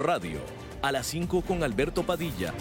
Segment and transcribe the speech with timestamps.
[0.00, 0.38] Radio,
[0.80, 2.54] a las 5 con Alberto Padilla.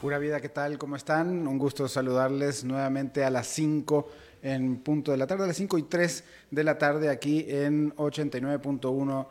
[0.00, 0.78] Pura vida, ¿qué tal?
[0.78, 1.46] ¿Cómo están?
[1.46, 4.08] Un gusto saludarles nuevamente a las 5
[4.40, 7.94] en punto de la tarde, a las 5 y 3 de la tarde aquí en
[7.96, 9.26] 89.1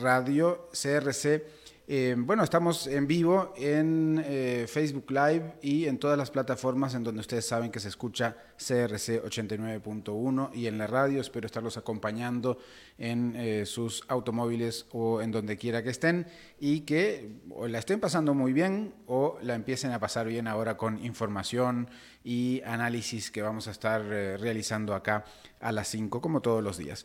[0.00, 1.46] Radio CRC
[1.86, 7.04] eh, bueno, estamos en vivo en eh, Facebook Live y en todas las plataformas en
[7.04, 11.20] donde ustedes saben que se escucha CRC 89.1 y en la radio.
[11.20, 12.56] Espero estarlos acompañando
[12.96, 16.26] en eh, sus automóviles o en donde quiera que estén
[16.58, 20.78] y que o la estén pasando muy bien o la empiecen a pasar bien ahora
[20.78, 21.90] con información
[22.24, 25.26] y análisis que vamos a estar realizando acá
[25.60, 27.04] a las 5 como todos los días.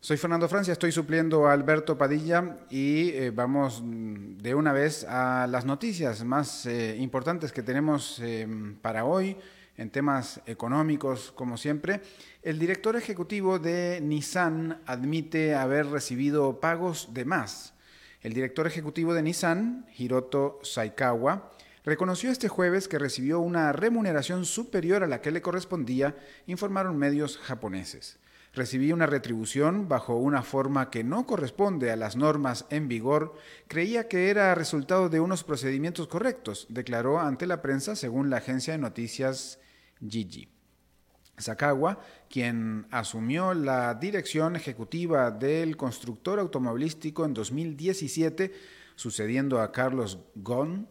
[0.00, 5.02] Soy Fernando Francia, estoy supliendo a Alberto Padilla y eh, vamos mm, de una vez
[5.02, 9.36] a las noticias más eh, importantes que tenemos em, para hoy
[9.76, 12.00] en temas económicos, como siempre.
[12.44, 17.74] El director ejecutivo de Nissan admite haber recibido pagos de más.
[18.22, 21.50] El director ejecutivo de Nissan, Hiroto Saikawa,
[21.84, 26.14] reconoció este jueves que recibió una remuneración superior a la que le correspondía,
[26.46, 28.20] informaron medios japoneses
[28.54, 33.34] recibí una retribución bajo una forma que no corresponde a las normas en vigor,
[33.66, 38.72] creía que era resultado de unos procedimientos correctos, declaró ante la prensa según la agencia
[38.72, 39.58] de noticias
[40.06, 40.48] Gigi.
[41.38, 48.52] Sakawa, quien asumió la dirección ejecutiva del constructor automovilístico en 2017,
[48.96, 50.88] sucediendo a Carlos Ghosn,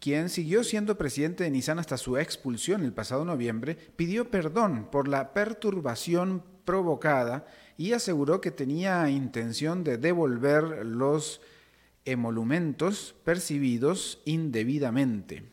[0.00, 5.06] quien siguió siendo presidente de Nissan hasta su expulsión el pasado noviembre, pidió perdón por
[5.06, 11.42] la perturbación provocada y aseguró que tenía intención de devolver los
[12.06, 15.44] emolumentos percibidos indebidamente.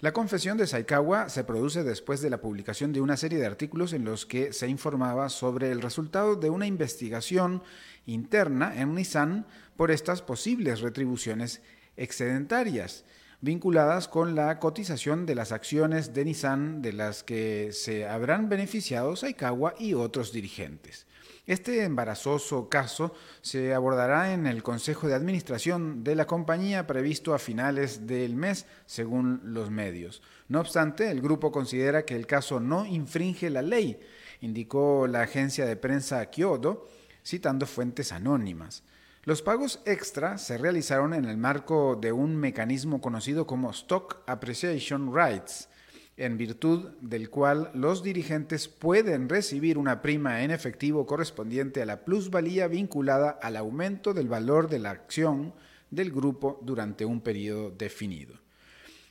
[0.00, 3.94] La confesión de Saikawa se produce después de la publicación de una serie de artículos
[3.94, 7.62] en los que se informaba sobre el resultado de una investigación
[8.04, 11.62] interna en Nissan por estas posibles retribuciones
[11.96, 13.06] excedentarias
[13.40, 19.16] vinculadas con la cotización de las acciones de Nissan de las que se habrán beneficiado
[19.16, 21.06] Saikawa y otros dirigentes.
[21.46, 27.38] Este embarazoso caso se abordará en el Consejo de Administración de la compañía previsto a
[27.38, 30.22] finales del mes, según los medios.
[30.48, 34.00] No obstante, el grupo considera que el caso no infringe la ley,
[34.40, 36.88] indicó la agencia de prensa Kyoto,
[37.24, 38.82] citando fuentes anónimas.
[39.26, 45.12] Los pagos extra se realizaron en el marco de un mecanismo conocido como Stock Appreciation
[45.12, 45.68] Rights,
[46.16, 52.04] en virtud del cual los dirigentes pueden recibir una prima en efectivo correspondiente a la
[52.04, 55.54] plusvalía vinculada al aumento del valor de la acción
[55.90, 58.38] del grupo durante un periodo definido.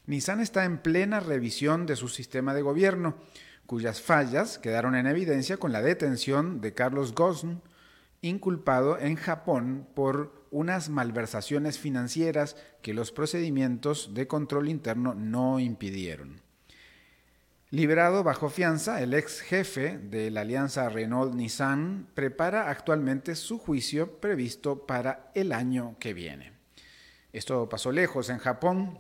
[0.06, 3.18] Nissan está en plena revisión de su sistema de gobierno,
[3.66, 7.62] cuyas fallas quedaron en evidencia con la detención de Carlos Ghosn,
[8.26, 16.42] inculpado en Japón por unas malversaciones financieras que los procedimientos de control interno no impidieron.
[17.72, 24.86] Liberado bajo fianza, el ex jefe de la alianza Renault-Nissan prepara actualmente su juicio previsto
[24.86, 26.54] para el año que viene.
[27.34, 28.98] Esto pasó lejos en Japón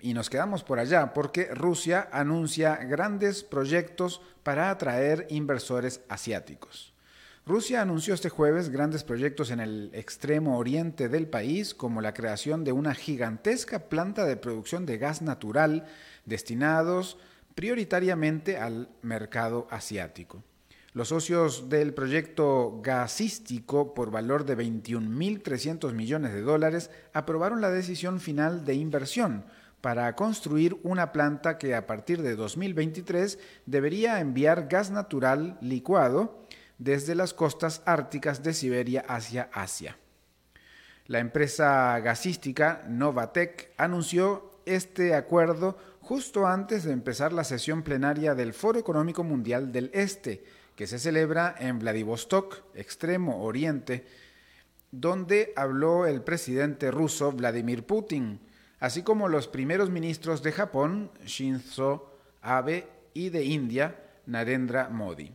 [0.00, 6.95] y nos quedamos por allá porque Rusia anuncia grandes proyectos para atraer inversores asiáticos.
[7.48, 12.64] Rusia anunció este jueves grandes proyectos en el extremo oriente del país, como la creación
[12.64, 15.86] de una gigantesca planta de producción de gas natural
[16.24, 17.18] destinados
[17.54, 20.42] prioritariamente al mercado asiático.
[20.92, 28.18] Los socios del proyecto gasístico por valor de 21.300 millones de dólares aprobaron la decisión
[28.18, 29.44] final de inversión
[29.80, 36.45] para construir una planta que a partir de 2023 debería enviar gas natural licuado
[36.78, 39.98] desde las costas árticas de Siberia hacia Asia.
[41.06, 48.52] La empresa gasística Novatec anunció este acuerdo justo antes de empezar la sesión plenaria del
[48.52, 50.44] Foro Económico Mundial del Este,
[50.74, 54.04] que se celebra en Vladivostok, extremo oriente,
[54.90, 58.40] donde habló el presidente ruso Vladimir Putin,
[58.78, 62.12] así como los primeros ministros de Japón, Shinzo
[62.42, 63.96] Abe, y de India,
[64.26, 65.32] Narendra Modi.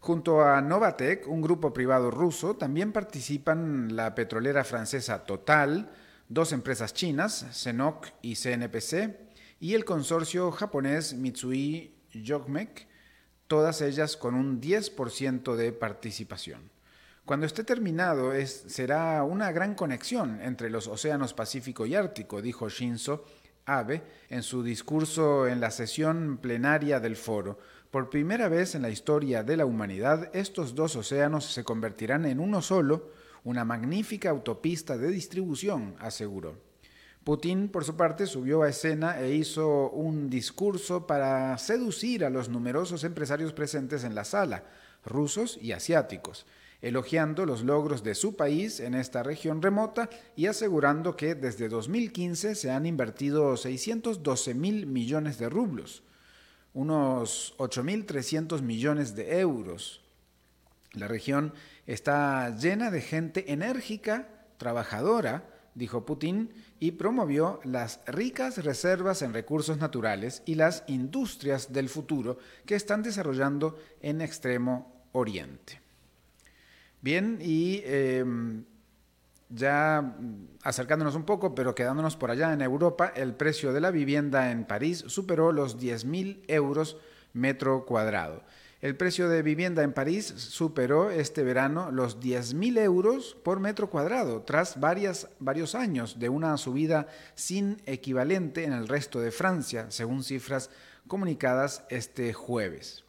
[0.00, 5.90] Junto a Novatec, un grupo privado ruso, también participan la petrolera francesa Total,
[6.28, 9.16] dos empresas chinas, CNOC y CNPC,
[9.60, 12.86] y el consorcio japonés Mitsui Yokmek,
[13.48, 16.70] todas ellas con un 10% de participación.
[17.24, 23.24] Cuando esté terminado será una gran conexión entre los océanos Pacífico y Ártico, dijo Shinzo
[23.66, 27.58] Abe en su discurso en la sesión plenaria del foro,
[27.90, 32.38] Por primera vez en la historia de la humanidad, estos dos océanos se convertirán en
[32.38, 33.12] uno solo,
[33.44, 36.58] una magnífica autopista de distribución, aseguró.
[37.24, 42.50] Putin, por su parte, subió a escena e hizo un discurso para seducir a los
[42.50, 44.64] numerosos empresarios presentes en la sala,
[45.06, 46.44] rusos y asiáticos,
[46.82, 52.54] elogiando los logros de su país en esta región remota y asegurando que desde 2015
[52.54, 56.02] se han invertido 612 mil millones de rublos,
[56.74, 60.02] unos 8.300 millones de euros.
[60.92, 61.52] La región
[61.86, 66.50] está llena de gente enérgica, trabajadora, dijo Putin,
[66.80, 73.02] y promovió las ricas reservas en recursos naturales y las industrias del futuro que están
[73.02, 75.80] desarrollando en Extremo Oriente.
[77.00, 78.64] Bien, y em,
[79.50, 80.16] ya
[80.62, 84.64] acercándonos un poco, pero quedándonos por allá en Europa, el precio de la vivienda en
[84.64, 86.98] París superó los 10.000 euros
[87.32, 88.42] metro cuadrado.
[88.80, 94.42] El precio de vivienda en París superó este verano los 10.000 euros por metro cuadrado,
[94.42, 100.70] tras varios años de una subida sin equivalente en el resto de Francia, según cifras
[101.08, 103.04] comunicadas este jueves.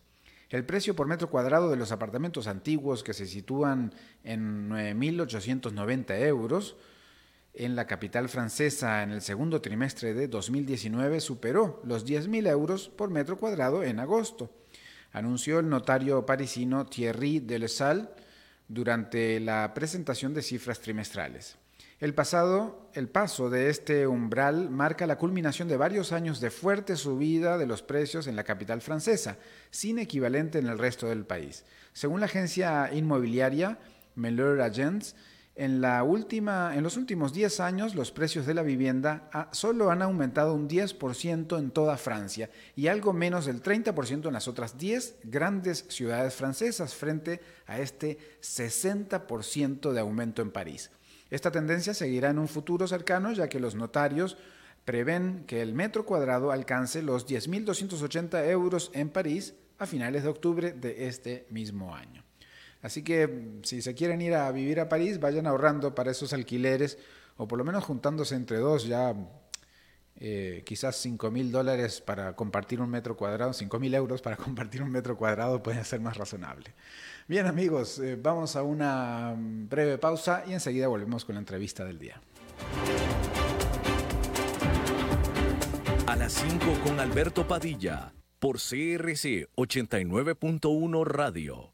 [0.50, 3.94] El precio por metro cuadrado de los apartamentos antiguos que se sitúan
[4.24, 6.76] en 9.890 euros
[7.54, 13.10] en la capital francesa en el segundo trimestre de 2019 superó los 10.000 euros por
[13.10, 14.52] metro cuadrado en agosto
[15.12, 18.14] anunció el notario parisino Thierry Delessal
[18.68, 21.58] durante la presentación de cifras trimestrales.
[22.00, 26.96] El pasado, el paso de este umbral marca la culminación de varios años de fuerte
[26.96, 29.38] subida de los precios en la capital francesa,
[29.70, 31.66] sin equivalente en el resto del país.
[31.92, 33.80] Según la agencia inmobiliaria
[34.16, 35.14] Melleur Agents,
[35.56, 41.60] en, los últimos 10 años, los precios de la vivienda solo han aumentado un 10%
[41.60, 46.96] en toda Francia y algo menos del 30% en las otras 10 grandes ciudades francesas,
[46.96, 50.92] frente a este 60% de aumento en París.
[51.30, 54.38] Esta tendencia seguirá en un futuro cercano, ya que los notarios
[54.86, 60.72] prevén que el metro cuadrado alcance los 10.280 euros en París a finales de octubre
[60.74, 62.24] de este mismo año.
[62.82, 66.98] Así que si se quieren ir a vivir a París, vayan ahorrando para esos alquileres
[67.38, 69.14] o por lo menos juntándose entre dos ya
[70.22, 74.82] eh, quizás 5 mil dólares para compartir un metro cuadrado, 5 mil euros para compartir
[74.84, 76.74] un metro cuadrado puede ser más razonable.
[77.28, 82.00] Bien amigos, eh, vamos a una breve pausa y enseguida volvemos con la entrevista del
[82.00, 82.22] día.
[86.08, 91.74] A las 5 con Alberto Padilla por CRC 89.1 Radio.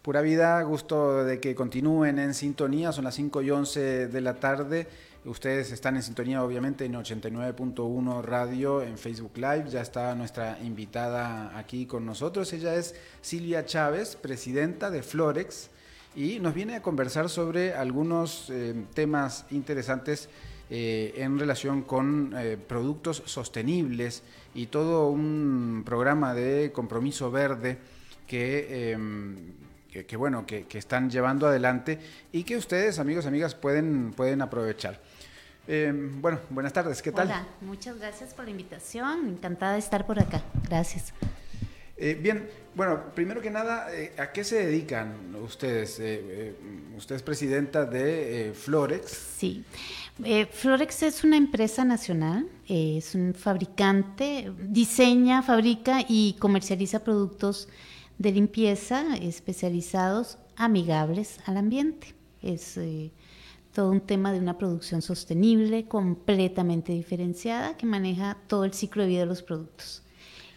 [0.02, 4.34] Pura vida, gusto de que continúen en sintonía, son las 5 y 11 de la
[4.40, 4.88] tarde.
[5.26, 9.66] Ustedes están en sintonía obviamente en 89.1 Radio, en Facebook Live.
[9.70, 12.52] Ya está nuestra invitada aquí con nosotros.
[12.52, 15.70] Ella es Silvia Chávez, presidenta de Florex,
[16.16, 20.30] y nos viene a conversar sobre algunos eh, temas interesantes
[20.72, 24.24] eh, en relación con eh, productos sostenibles
[24.56, 27.78] y todo un programa de compromiso verde
[28.26, 28.98] que
[29.92, 32.00] em, que, bueno, que, están llevando adelante
[32.32, 35.00] y que ustedes, amigos amigas, pueden, pueden aprovechar.
[35.68, 37.28] Eh, bueno, buenas tardes, ¿qué tal?
[37.28, 41.14] Hola, muchas gracias por la invitación, encantada de estar por acá, gracias.
[41.98, 46.02] Eh, bien, bueno, primero que nada, eh, ¿a qué se dedican ustedes?
[46.98, 49.12] usted es presidenta de Florex.
[49.38, 49.64] Sí,
[50.52, 57.70] Florex es una empresa nacional, es un fabricante, diseña, fabrica y comercializa productos
[58.22, 62.14] de limpieza especializados amigables al ambiente.
[62.44, 63.12] Es eh,
[63.74, 69.10] todo un tema de una producción sostenible, completamente diferenciada, que maneja todo el ciclo de
[69.10, 70.04] vida de los productos.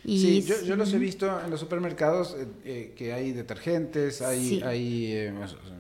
[0.05, 5.13] sí, yo, los he visto en los supermercados eh, eh, que hay detergentes, hay, hay
[5.13, 5.35] eh,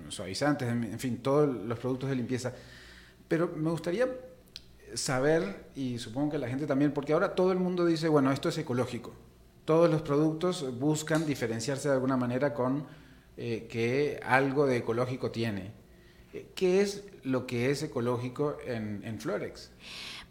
[0.08, 2.54] suavizantes, en fin, todos los productos de limpieza.
[3.28, 4.08] Pero me gustaría
[4.94, 8.48] saber, y supongo que la gente también, porque ahora todo el mundo dice, bueno, esto
[8.48, 9.12] es ecológico.
[9.64, 12.86] Todos los productos buscan diferenciarse de alguna manera con
[13.36, 15.72] que algo de ecológico tiene.
[16.54, 19.70] ¿Qué es lo que es ecológico en, Florex?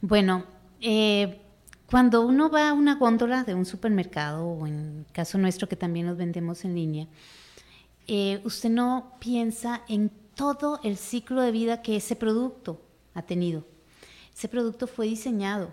[0.02, 0.44] Bueno,
[0.82, 1.42] eh,
[1.90, 6.08] cuando uno va a una góndola de un supermercado, o en caso nuestro que también
[6.08, 7.08] los vendemos en línea,
[8.08, 12.82] eh, usted no piensa en todo el ciclo de vida que ese producto
[13.14, 13.66] ha tenido.
[14.36, 15.72] Ese producto fue diseñado,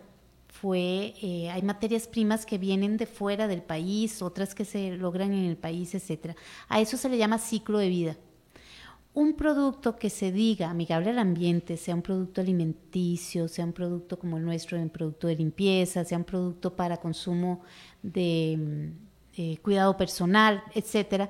[0.53, 5.33] fue, eh, hay materias primas que vienen de fuera del país, otras que se logran
[5.33, 6.37] en el país, etc.
[6.69, 8.17] A eso se le llama ciclo de vida
[9.13, 14.19] un producto que se diga amigable al ambiente, sea un producto alimenticio, sea un producto
[14.19, 17.63] como el nuestro, un producto de limpieza, sea un producto para consumo
[18.03, 21.29] de mm, eh, cuidado personal, etcétera,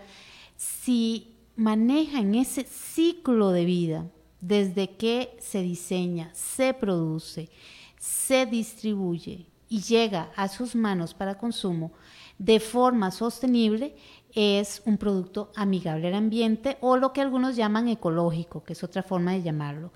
[0.56, 4.06] si maneja en ese ciclo de vida,
[4.40, 7.48] desde que se diseña, se produce,
[8.00, 11.92] se distribuye y llega a sus manos para consumo
[12.38, 13.94] de forma sostenible,
[14.34, 19.02] es un producto amigable al ambiente o lo que algunos llaman ecológico, que es otra
[19.02, 19.92] forma de llamarlo.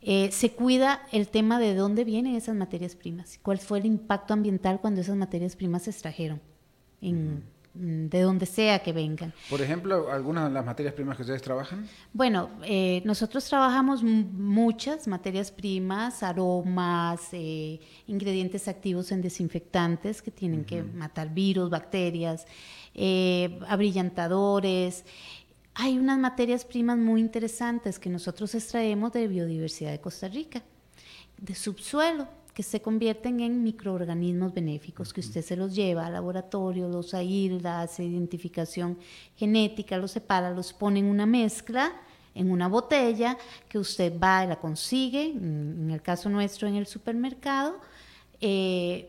[0.00, 4.32] Eh, se cuida el tema de dónde vienen esas materias primas, cuál fue el impacto
[4.32, 6.40] ambiental cuando esas materias primas se extrajeron,
[7.74, 9.32] de donde sea que vengan.
[9.48, 11.88] Por ejemplo, algunas de las materias primas que ustedes trabajan.
[12.12, 20.64] Bueno, eh, nosotros trabajamos muchas materias primas, aromas, eh, ingredientes activos en desinfectantes que tienen
[20.64, 22.46] que matar virus, bacterias
[22.94, 25.04] eh, abrillantadores.
[25.74, 30.62] Hay unas materias primas muy interesantes que nosotros extraemos de biodiversidad de Costa Rica,
[31.38, 36.88] de subsuelo, que se convierten en microorganismos benéficos, que usted se los lleva al laboratorio,
[36.88, 38.98] los aísla, hace identificación
[39.36, 41.92] genética, los separa, los pone en una mezcla,
[42.34, 46.86] en una botella, que usted va y la consigue, en el caso nuestro en el
[46.86, 47.80] supermercado,
[48.40, 49.08] eh,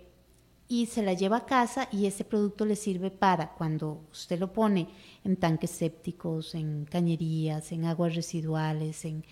[0.68, 4.54] y se la lleva a casa y ese producto le sirve para cuando usted lo
[4.54, 4.88] pone
[5.24, 9.24] en tanques sépticos, en cañerías, en aguas residuales, en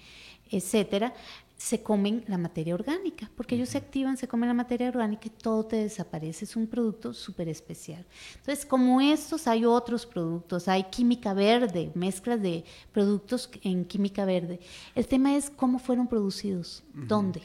[0.51, 1.13] etcétera,
[1.61, 5.29] se comen la materia orgánica, porque ellos se activan, se comen la materia orgánica y
[5.29, 6.45] todo te desaparece.
[6.45, 8.03] Es un producto súper especial.
[8.37, 14.59] Entonces, como estos, hay otros productos, hay química verde, mezclas de productos en química verde.
[14.95, 17.43] El tema es cómo fueron producidos, dónde,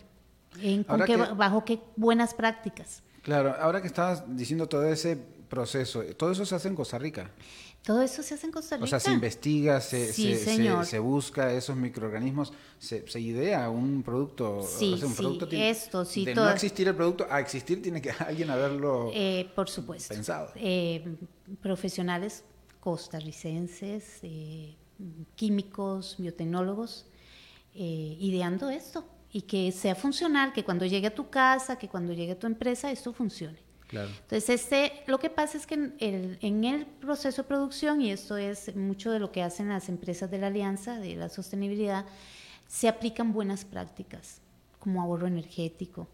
[0.63, 0.87] en,
[1.37, 3.03] bajo qué buenas prácticas.
[3.21, 5.19] Claro, ahora que estabas diciendo todo ese
[5.51, 7.31] proceso, todo eso se hace en Costa Rica.
[7.87, 8.85] Todo eso se hace en Costa Rica.
[8.85, 14.67] O sea, se investiga, se, se, busca esos microorganismos, se, idea un producto.
[14.67, 16.25] Sí, un producto esto, sí.
[16.25, 20.13] De no existir el producto, a existir tiene que alguien haberlo eh, por supuesto.
[20.13, 20.51] pensado.
[20.57, 21.17] Eh,
[21.63, 22.43] profesionales
[22.81, 24.75] costarricenses, eh,
[25.37, 27.07] químicos, biotecnólogos,
[27.73, 32.33] ideando esto y que sea funcional, que cuando llegue a tu casa, que cuando llegue
[32.33, 33.66] a tu empresa, esto funcione.
[33.87, 34.09] Claro.
[34.09, 38.11] Entonces, este, lo que pasa es que en el, en el, proceso de producción, y
[38.11, 42.05] esto es mucho de lo que hacen las empresas de la alianza, de la sostenibilidad,
[42.67, 44.41] se aplican buenas prácticas,
[44.81, 46.09] como ahorro energético,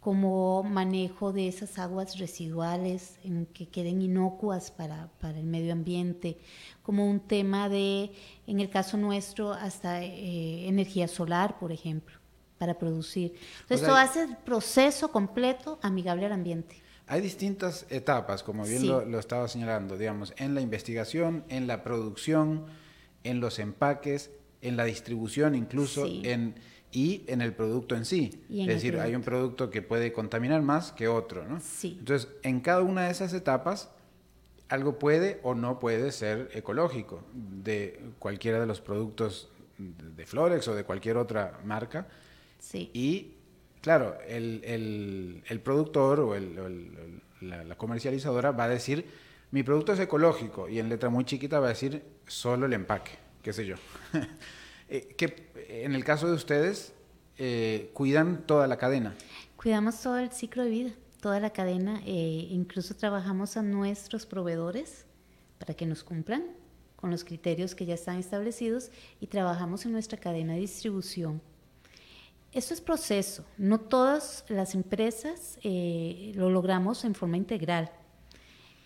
[0.00, 6.38] como manejo de esas aguas residuales en que queden inocuas para, para el medio ambiente,
[6.82, 8.10] como un tema de,
[8.48, 12.18] en el caso nuestro, hasta eh, energía solar, por ejemplo
[12.58, 13.34] para producir.
[13.60, 16.82] Entonces, esto hace el proceso completo amigable al ambiente.
[17.08, 22.66] Hay distintas etapas, como bien lo, estaba señalando, digamos, en la investigación, en la producción,
[23.24, 26.54] en los empaques, en la distribución incluso, en,
[26.92, 28.44] y en el producto en sí.
[28.50, 31.60] es decir, hay un producto que puede contaminar más que otro, ¿no?
[31.60, 31.96] Sí.
[31.98, 33.90] Entonces, en cada una de esas etapas,
[34.68, 39.48] algo puede o no puede ser ecológico de cualquiera de los productos
[39.78, 42.08] de Florex o de cualquier otra marca
[42.72, 43.34] y,
[43.88, 46.38] claro, el, productor o,
[47.40, 49.06] la, comercializadora va a decir,
[49.50, 53.12] mi producto es ecológico, y en letra muy chiquita va a decir solo el empaque,
[53.42, 53.76] qué sé yo.
[54.90, 55.50] Eh, que
[55.84, 56.94] en el caso de ustedes,
[57.36, 59.14] eh, cuidan toda la cadena.
[59.56, 60.90] Cuidamos todo el ciclo de vida,
[61.20, 65.04] toda la cadena, eh, incluso trabajamos a nuestros proveedores
[65.58, 66.42] para que nos cumplan
[66.96, 68.90] con los criterios que ya están establecidos
[69.20, 71.42] y trabajamos en nuestra cadena de distribución
[72.52, 73.44] esto es proceso.
[73.56, 77.90] No todas las empresas eh, lo logramos en forma integral.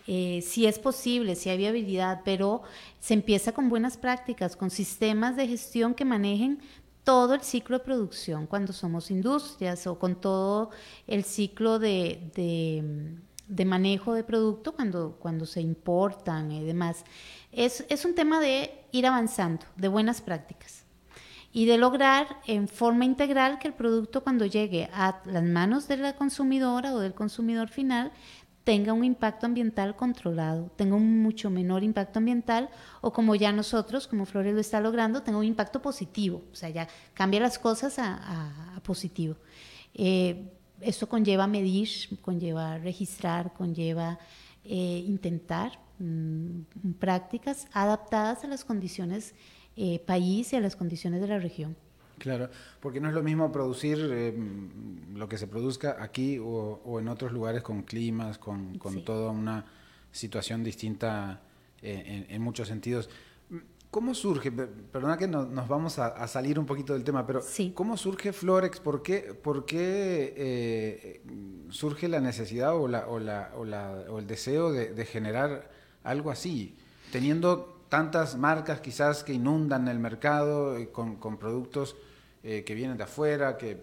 [0.08, 2.62] Eh, sí es posible, si hay viabilidad, pero
[2.98, 6.60] se empieza con buenas prácticas, con sistemas de gestión que manejen
[7.04, 10.70] todo el ciclo de producción cuando somos industrias o con todo
[11.06, 12.30] el ciclo de,
[13.48, 17.04] de manejo de producto cuando, cuando se importan y demás.
[17.52, 20.81] Es, es un tema de ir avanzando, de buenas prácticas
[21.52, 25.98] y de lograr en forma integral que el producto cuando llegue a las manos de
[25.98, 28.12] la consumidora o del consumidor final
[28.64, 34.06] tenga un impacto ambiental controlado, tenga un mucho menor impacto ambiental o como ya nosotros,
[34.06, 37.98] como Flores lo está logrando, tenga un impacto positivo, o sea, ya cambia las cosas
[37.98, 39.36] a, positivo.
[39.94, 40.48] Eh,
[40.80, 41.88] esto conlleva medir,
[42.22, 44.18] conlleva registrar, conlleva
[44.64, 49.34] eh, intentar mm, prácticas adaptadas a las condiciones
[49.76, 51.76] eh, país y a las condiciones de la región.
[52.22, 54.32] Claro, porque no es lo mismo producir eh,
[55.12, 59.66] lo que se produzca aquí o, en otros lugares con climas, con, toda una
[60.12, 61.42] situación distinta
[61.80, 63.10] eh, en, muchos sentidos.
[63.90, 67.42] ¿Cómo surge, perdona que nos vamos a, salir un poquito del tema, pero
[67.74, 68.78] ¿cómo surge Florex?
[68.78, 71.22] ¿Por qué, por qué eh,
[71.70, 73.52] surge la necesidad o, la, o, la,
[74.08, 75.70] o, el deseo de, generar
[76.04, 76.76] algo así?
[77.10, 81.94] Teniendo tantas marcas quizás que inundan el mercado con, con productos
[82.42, 83.82] eh, que vienen de afuera, que,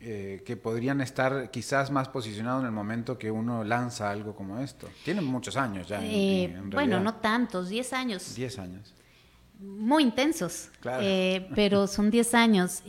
[0.00, 4.58] eh, que podrían estar quizás más posicionados en el momento que uno lanza algo como
[4.58, 4.88] esto.
[5.04, 6.00] Tienen muchos años ya.
[6.02, 8.34] Eh, bueno, no tantos, 10 años.
[8.36, 8.94] 10 años.
[9.60, 10.70] Muy intensos,
[11.54, 12.82] pero son 10 años.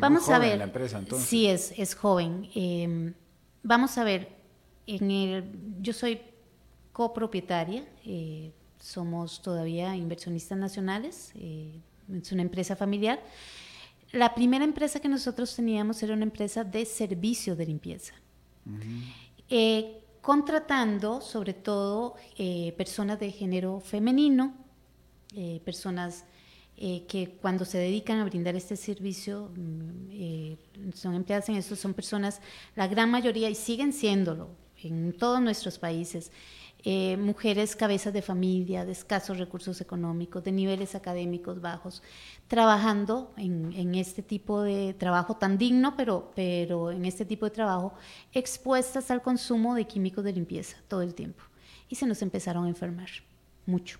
[0.00, 0.56] vamos a ver.
[0.56, 1.28] La empresa, entonces.
[1.28, 3.14] Sí, es, es joven.
[3.62, 4.30] vamos a ver,
[4.86, 6.18] en el, yo soy
[6.94, 7.84] copropietaria,
[8.86, 13.20] somos todavía inversionistas nacionales, es una empresa familiar.
[14.12, 18.14] La primera empresa que nosotros teníamos era una empresa de servicio de limpieza,
[19.48, 24.54] eh, contratando sobre todo eh, personas de género femenino,
[25.34, 26.24] eh, personas
[26.76, 32.42] que cuando se dedican a brindar este servicio mm, son empleadas en esto, son personas,
[32.74, 34.50] la gran mayoría, y siguen siéndolo
[34.82, 36.30] en todos nuestros países,
[36.88, 42.00] eh, mujeres cabezas de familia, de escasos recursos económicos, de niveles académicos bajos,
[42.46, 47.94] trabajando en, este tipo de trabajo tan digno, pero, pero en este tipo de trabajo
[48.32, 51.42] expuestas al consumo de químicos de limpieza todo el tiempo.
[51.88, 53.08] Y se nos empezaron a enfermar
[53.66, 53.98] mucho.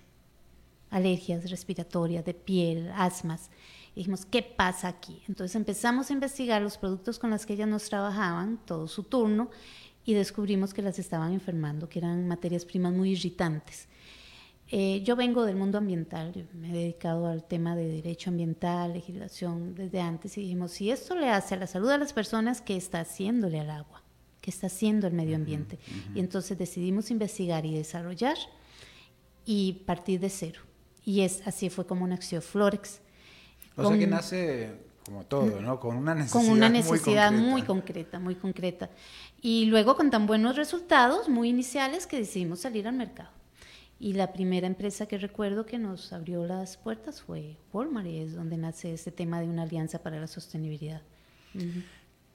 [0.89, 3.51] Alergias respiratorias, de piel, asmas.
[3.97, 5.25] Dijimos, ¿qué pasa aquí?
[5.27, 9.51] Entonces empezamos a investigar los productos con los que ellas nos trabajaban, todo su turno,
[10.07, 13.89] y descubrimos que las estaban enfermando, que eran materias primas muy irritantes.
[14.69, 19.75] Eh, yo vengo del mundo ambiental, me he dedicado al tema de derecho ambiental, legislación
[19.75, 22.77] desde antes y dijimos, si esto le hace a la salud de las personas, ¿qué
[22.77, 24.03] está haciéndole al agua?
[24.41, 25.79] ¿Qué está haciendo el medio ambiente?
[26.15, 28.37] Y entonces decidimos investigar y desarrollar
[29.45, 30.61] y partir de cero.
[31.05, 33.01] Y es así fue como nació Florex.
[33.77, 35.79] O sea que nace como todo, ¿no?
[35.79, 38.19] Con una necesidad, con una necesidad muy concreta.
[38.19, 38.91] muy concreta,
[39.41, 43.31] Y luego con tan buenos resultados, muy iniciales, que decidimos salir al mercado.
[44.01, 48.35] Y la primera empresa que recuerdo que nos abrió las puertas fue Walmart, y es
[48.35, 51.03] donde nace este tema de una alianza para la sostenibilidad.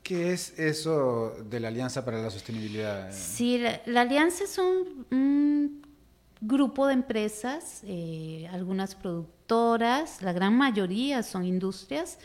[0.01, 3.12] ¿Qué es eso de la Alianza para la Sostenibilidad?
[3.13, 5.81] Sí, la, alianza es un,
[6.43, 12.17] grupo de empresas, eh, algunas productoras, la gran mayoría son industrias,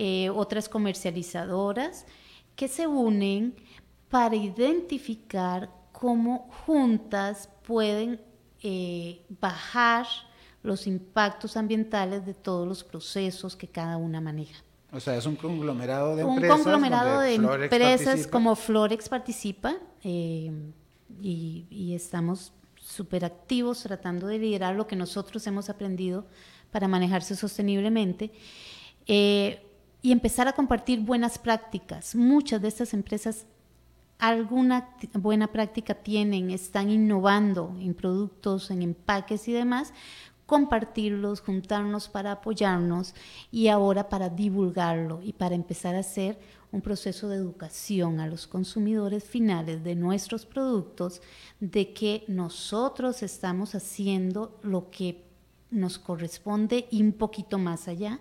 [0.00, 2.06] eh, otras comercializadoras,
[2.54, 3.56] que se unen
[4.08, 8.20] para identificar cómo juntas pueden
[8.62, 10.06] eh, bajar
[10.62, 14.62] los impactos ambientales de todos los procesos que cada una maneja.
[14.92, 16.58] O sea, es un conglomerado de empresas.
[16.58, 20.52] Un conglomerado de empresas como Florex participa eh,
[21.20, 26.24] y, estamos súper activos tratando de liderar lo que nosotros hemos aprendido
[26.70, 28.30] para manejarse sosteniblemente
[30.02, 32.14] y empezar a compartir buenas prácticas.
[32.14, 33.46] Muchas de estas empresas
[34.18, 39.92] alguna buena práctica tienen, están innovando en productos, en empaques y demás,
[40.46, 43.14] compartirlos, juntarnos para apoyarnos
[43.52, 46.38] y ahora para divulgarlo y para empezar a hacer
[46.72, 51.22] un proceso de educación a los consumidores finales de nuestros productos
[51.60, 55.22] de que nosotros estamos haciendo lo que
[55.70, 58.20] nos corresponde y un poquito más allá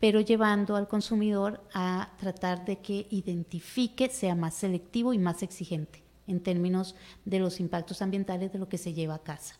[0.00, 6.02] pero llevando al consumidor a tratar de que identifique, sea más selectivo y más exigente
[6.26, 9.56] en términos de los impactos ambientales de lo que se lleva a casa.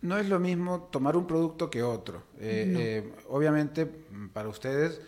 [0.00, 2.22] No es lo mismo tomar un producto que otro.
[2.38, 3.84] Eh, eh, obviamente,
[4.32, 5.00] para ustedes,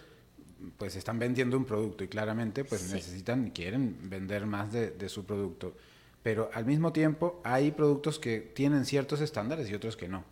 [0.77, 5.25] pues están vendiendo un producto y claramente pues necesitan y quieren vender más de, su
[5.25, 5.75] producto.
[6.23, 10.25] Pero al mismo tiempo hay productos que tienen ciertos estándares y otros que no.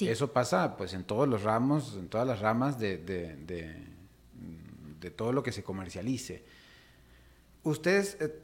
[0.00, 2.98] Eso pasa pues en todos los ramos, en todas las ramas de,
[5.16, 6.44] todo lo que se comercialice.
[7.62, 8.34] Ustedes, eh,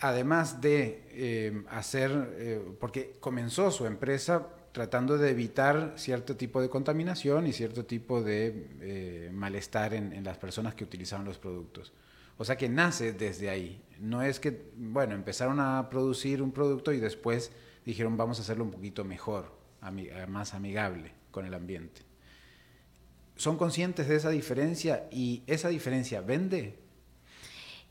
[0.00, 6.70] además de eh, hacer, eh, porque comenzó su empresa tratando de evitar cierto tipo de
[6.70, 11.92] contaminación y cierto tipo de malestar en, las personas que utilizaban los productos.
[12.38, 13.82] O sea que nace desde ahí.
[13.98, 17.52] No es que, bueno, empezaron a producir un producto y después
[17.84, 19.61] dijeron vamos a hacerlo un poquito mejor,
[20.28, 22.02] más amigable con el ambiente.
[23.36, 26.78] ¿Son conscientes de esa diferencia y esa diferencia vende?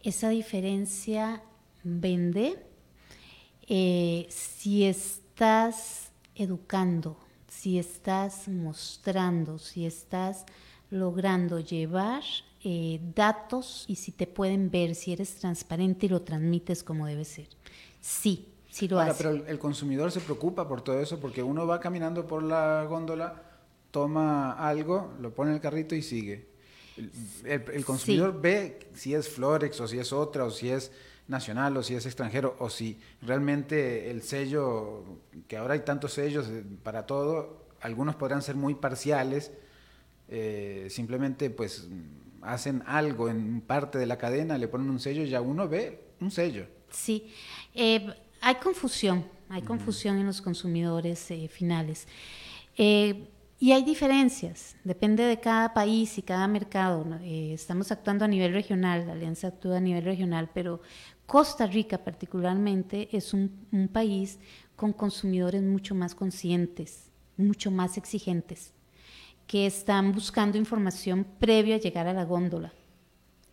[0.01, 1.43] Esa diferencia
[1.83, 2.57] vende
[3.67, 10.45] eh, si estás educando, si estás mostrando, si estás
[10.89, 12.23] logrando llevar
[12.63, 17.25] eh, datos y si te pueden ver, si eres transparente y lo transmites como debe
[17.25, 17.47] ser.
[17.99, 21.79] Sí, sí lo Ahora, Pero el consumidor se preocupa por todo eso porque uno va
[21.79, 23.43] caminando por la góndola,
[23.91, 26.49] toma algo, lo pone en el carrito y sigue.
[27.45, 30.91] El, consumidor ve si es Florex o si es otra o si es
[31.27, 35.03] nacional o si es extranjero o si realmente el sello,
[35.47, 39.51] que ahora hay tantos sellos eh, para todo, algunos podrán ser muy parciales,
[40.27, 41.87] eh, simplemente pues
[42.41, 46.03] hacen algo en parte de la cadena, le ponen un sello y ya uno ve
[46.19, 46.67] un sello.
[46.91, 47.33] Sí,
[47.73, 52.07] eh, hay confusión, hay confusión en los consumidores finales.
[53.61, 57.05] Y hay diferencias, depende de cada país y cada mercado.
[57.23, 60.81] estamos actuando a nivel regional, la alianza actúa a nivel regional, pero
[61.31, 64.39] Costa Rica particularmente es un, país
[64.75, 68.73] con consumidores mucho más conscientes, mucho más exigentes,
[69.45, 72.73] que están buscando información previo a llegar a la góndola,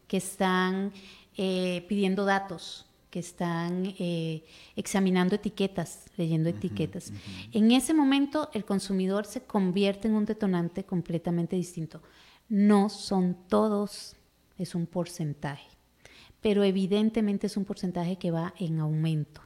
[0.08, 0.90] que están
[1.36, 4.44] eh, pidiendo datos, que están eh,
[4.76, 7.12] examinando etiquetas, leyendo etiquetas.
[7.52, 12.02] En ese momento el consumidor se convierte en un detonante completamente distinto.
[12.48, 14.16] No son todos,
[14.58, 15.78] es un porcentaje
[16.40, 19.42] pero evidentemente es un porcentaje que va en aumento.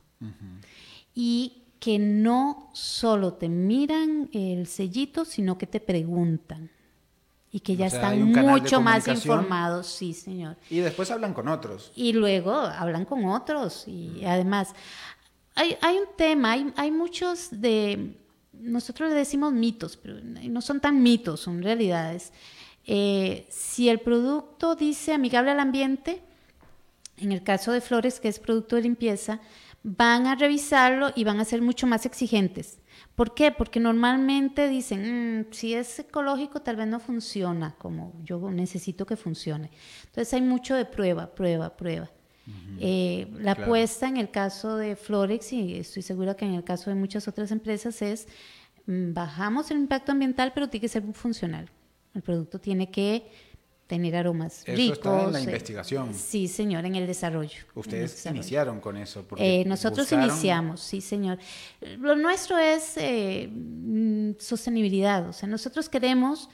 [1.14, 6.70] Y que no solo te miran el sellito, sino que te preguntan.
[7.54, 10.56] Y que ya están mucho más informados, sí, señor.
[10.70, 11.92] Y después hablan con otros.
[11.94, 13.86] Y luego hablan con otros.
[13.86, 14.74] Y además,
[15.54, 18.16] hay, un tema, hay, muchos de,
[18.54, 22.32] nosotros le decimos mitos, pero no son tan mitos, son realidades.
[22.86, 26.22] Eh, si el producto dice amigable al ambiente,
[27.18, 29.40] en el caso de flores, que es producto de limpieza,
[29.82, 32.78] van a revisarlo y van a ser mucho más exigentes.
[33.14, 33.52] ¿Por qué?
[33.52, 39.16] Porque normalmente dicen, mm, si es ecológico tal vez no funciona como yo necesito que
[39.16, 39.70] funcione.
[40.06, 42.10] Entonces hay mucho de prueba, prueba, prueba.
[42.80, 46.90] Eh, la apuesta en el caso de Florex y estoy segura que en el caso
[46.90, 48.26] de muchas otras empresas es
[48.86, 51.68] mm, bajamos el impacto ambiental pero tiene que ser funcional.
[52.14, 53.30] El producto tiene que
[53.86, 54.98] tener aromas eso ricos.
[54.98, 56.14] Está en la eh, investigación.
[56.14, 57.58] Sí, señor, en el desarrollo.
[57.74, 59.24] Ustedes iniciaron con eso.
[59.36, 61.38] Eh, nosotros iniciamos, sí, señor.
[61.98, 66.48] Lo nuestro es eh, mm, sostenibilidad, o sea, nosotros queremos,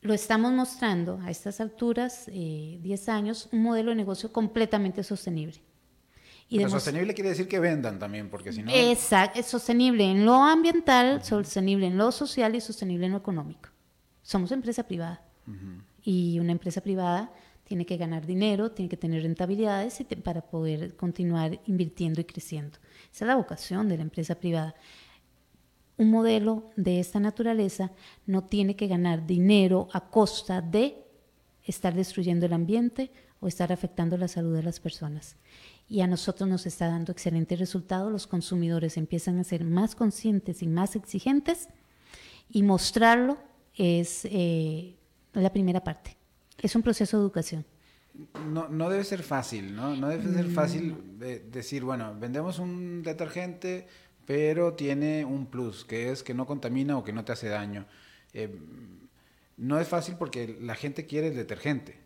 [0.00, 5.60] lo estamos mostrando a estas alturas, 10 años, un modelo de negocio completamente sostenible.
[6.48, 8.70] Y Pero sostenible quiere decir que vendan también, porque si no...
[8.74, 13.70] Exacto, es sostenible en lo ambiental, sostenible en lo social y sostenible en lo económico.
[14.22, 15.22] Somos empresa privada.
[16.04, 17.32] Y una empresa privada
[17.64, 22.78] tiene que ganar dinero, tiene que tener rentabilidades para poder continuar invirtiendo y creciendo.
[23.12, 24.74] Esa es la vocación de la empresa privada.
[25.96, 27.92] Un modelo de esta naturaleza
[28.26, 31.04] no tiene que ganar dinero a costa de
[31.64, 33.10] estar destruyendo el ambiente
[33.40, 35.36] o estar afectando la salud de las personas.
[35.88, 38.10] Y a nosotros nos está dando excelentes resultados.
[38.10, 41.68] Los consumidores empiezan a ser más conscientes y más exigentes
[42.50, 43.38] y mostrarlo
[43.74, 44.96] es eh,
[45.40, 46.16] la primera parte.
[46.60, 47.64] Es un proceso de educación.
[48.46, 49.96] No, no debe ser fácil, ¿no?
[49.96, 51.50] No debe ser fácil mm.
[51.50, 53.86] decir, bueno, vendemos un detergente,
[54.26, 57.86] pero tiene un plus, que es que no contamina o que no te hace daño.
[58.34, 58.54] Eh,
[59.56, 62.00] no es fácil porque la gente quiere el detergente.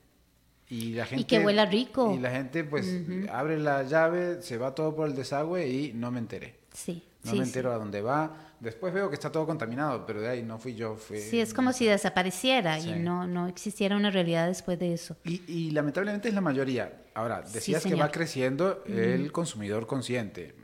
[0.68, 2.12] Y, la gente, y que huela rico.
[2.12, 2.86] Y la gente pues
[3.30, 6.58] abre la llave, se va todo por el desagüe y no me enteré.
[6.72, 7.04] Sí.
[7.26, 8.54] No me entero a dónde va.
[8.60, 10.96] Después veo que está todo contaminado, pero de ahí no fui yo.
[10.98, 15.16] sí, es como si desapareciera y no, no existiera una realidad después de eso.
[15.24, 17.04] Y, lamentablemente es la mayoría.
[17.14, 20.54] Ahora, decías que va creciendo el consumidor consciente.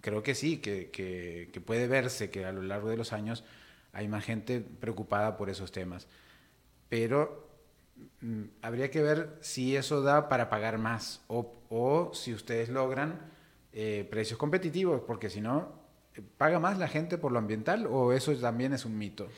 [0.00, 3.44] Creo que sí, que, que, puede verse que a lo largo de los años
[3.92, 6.06] hay más gente preocupada por esos temas.
[6.88, 7.48] Pero
[8.20, 13.18] mm, habría que ver si eso da para pagar más o, o si ustedes logran
[13.72, 15.77] eh, precios competitivos, porque si no,
[16.36, 19.28] ¿Paga más la gente por lo ambiental o eso también es un mito?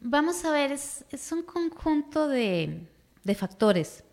[0.00, 2.86] Vamos a ver, es, un conjunto de,
[3.36, 4.04] factores.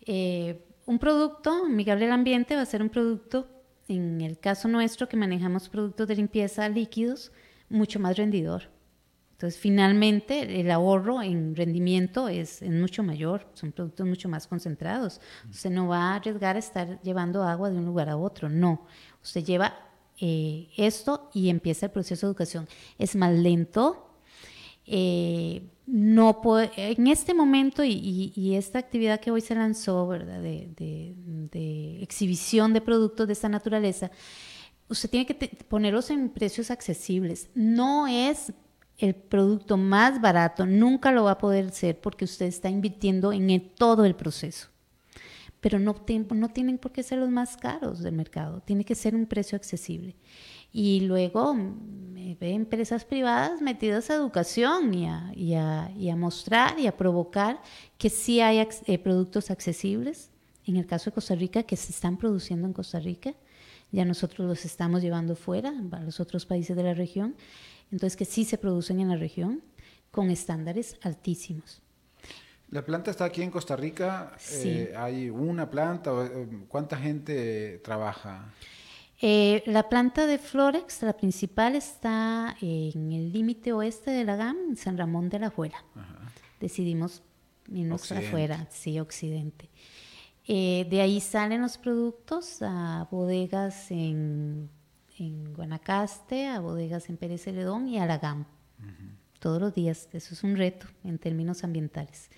[0.00, 3.48] Eh, un producto amigable al ambiente va a ser un producto
[3.88, 7.32] en el caso nuestro que manejamos productos de limpieza líquidos,
[7.68, 8.70] mucho más rendidor.
[9.32, 15.20] Entonces, finalmente, el ahorro en rendimiento es, mucho mayor, son productos mucho más concentrados.
[15.48, 18.86] Usted no va a arriesgar a estar llevando agua de un lugar a otro, no.
[19.22, 19.87] Usted lleva
[20.20, 22.68] eh, esto y empieza el proceso de educación.
[22.98, 24.04] Es más lento.
[24.86, 26.40] Eh, no
[26.76, 30.40] en este momento y, esta actividad que hoy se lanzó, ¿verdad?
[30.42, 34.10] De, exhibición de productos de esta naturaleza,
[34.88, 35.34] usted tiene que
[35.68, 37.48] ponerlos en precios accesibles.
[37.54, 38.52] No es
[38.98, 43.70] el producto más barato, nunca lo va a poder ser porque usted está invirtiendo en
[43.76, 44.68] todo el proceso.
[45.60, 49.26] Pero no, tienen por qué ser los más caros del mercado, tiene que ser un
[49.26, 50.14] precio accesible.
[50.72, 56.86] Y luego me ve empresas privadas metidas a educación y a, y a, mostrar y
[56.86, 57.60] a provocar
[57.96, 60.30] que sí hay eh, productos accesibles.
[60.64, 63.34] En el caso de Costa Rica, que se están produciendo en Costa Rica,
[63.90, 67.34] ya nosotros los estamos llevando fuera a los otros países de la región
[67.90, 69.62] entonces que sí se producen en la región
[70.10, 71.80] con estándares altísimos.
[72.70, 74.32] La planta está aquí en Costa Rica.
[74.52, 76.10] Eh, ¿Hay una planta?
[76.26, 78.52] Eh, ¿Cuánta gente trabaja?
[79.20, 84.56] Eh, la planta de Florex, la principal, está en el límite oeste de la GAM,
[84.70, 85.82] en San Ramón de la Juela.
[86.60, 87.22] Decidimos
[87.72, 89.68] irnos afuera, sí, occidente.
[90.46, 94.70] de ahí salen los productos a bodegas en
[95.20, 98.46] en Guanacaste, a bodegas en Pérez Celedón y a la GAM.
[99.38, 100.08] Todos los días.
[100.12, 102.30] Eso es un reto en términos ambientales,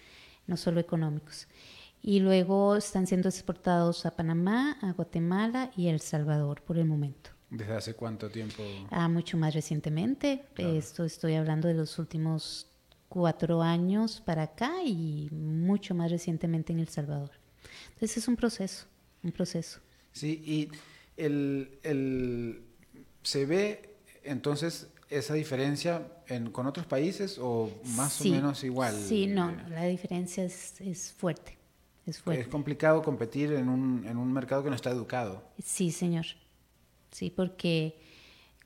[0.51, 1.47] no solo económicos.
[2.03, 6.87] Y luego están siendo exportados a Panamá, a Guatemala y a El Salvador por el
[6.87, 7.31] momento.
[7.49, 8.63] ¿Desde hace cuánto tiempo?
[8.91, 10.45] Ah, mucho más recientemente.
[10.57, 12.67] Esto estoy hablando de los últimos
[13.09, 17.31] cuatro años para acá y mucho más recientemente en El Salvador.
[17.95, 18.87] Entonces es un proceso,
[19.23, 19.81] un proceso.
[20.13, 20.69] Sí, y
[21.17, 22.63] el, el
[23.23, 26.07] ¿Se ve entonces esa diferencia
[26.53, 28.95] con otros países o más o menos igual?
[28.95, 31.59] Sí, no, la diferencia es, es, fuerte,
[32.07, 32.43] es fuerte.
[32.43, 35.43] Es complicado competir en un, en un mercado que no está educado.
[35.63, 36.27] Sí, señor.
[37.11, 37.99] Sí, porque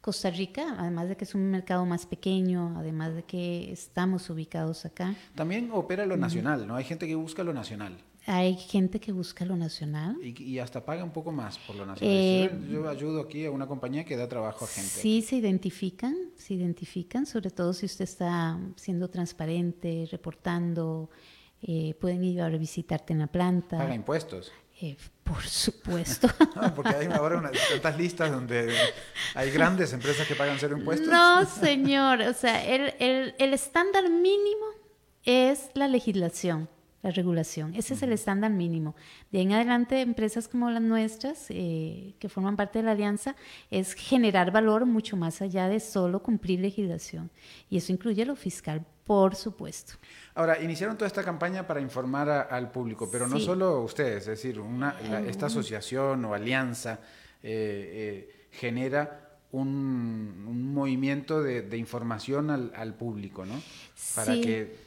[0.02, 4.84] Costa Rica, además de que es un mercado más pequeño, además de que estamos ubicados
[4.84, 5.14] acá.
[5.34, 6.76] También opera lo nacional, ¿no?
[6.76, 10.16] Hay gente que busca lo nacional hay gente que busca lo nacional.
[10.22, 12.16] Y, hasta paga un poco más por lo nacional.
[12.16, 14.88] Eh, yo, ayudo aquí a una compañía que da trabajo a gente.
[14.88, 21.10] Sí, se identifican, se identifican, sobre todo si usted está siendo transparente, reportando,
[21.60, 23.76] eh, pueden ir a visitarte en la planta.
[23.76, 24.52] Paga impuestos.
[24.80, 26.28] Eh, por supuesto.
[26.74, 28.74] porque hay ahora unas tantas listas donde
[29.34, 31.08] hay grandes empresas que pagan cero impuestos.
[31.08, 32.22] No, señor.
[32.22, 34.66] O sea, el, el, el estándar mínimo
[35.24, 36.68] es la legislación
[37.04, 37.74] la regulación.
[37.74, 38.96] Ese es el estándar mínimo.
[39.30, 43.36] De ahí en adelante, empresas como las nuestras, eh, que forman parte de la alianza,
[43.70, 47.30] es generar valor mucho más allá de solo cumplir legislación.
[47.68, 49.94] Y eso incluye lo fiscal, por supuesto.
[50.34, 54.58] Ahora, iniciaron toda esta campaña para informar al público, pero no solo ustedes, es decir,
[54.58, 57.00] una, esta asociación o alianza
[57.42, 63.60] eh, eh, genera un, movimiento de, información al, público, ¿no?
[64.14, 64.83] Para que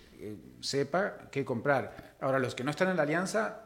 [0.62, 2.15] sepa qué comprar.
[2.19, 3.63] Ahora, los que no están en la alianza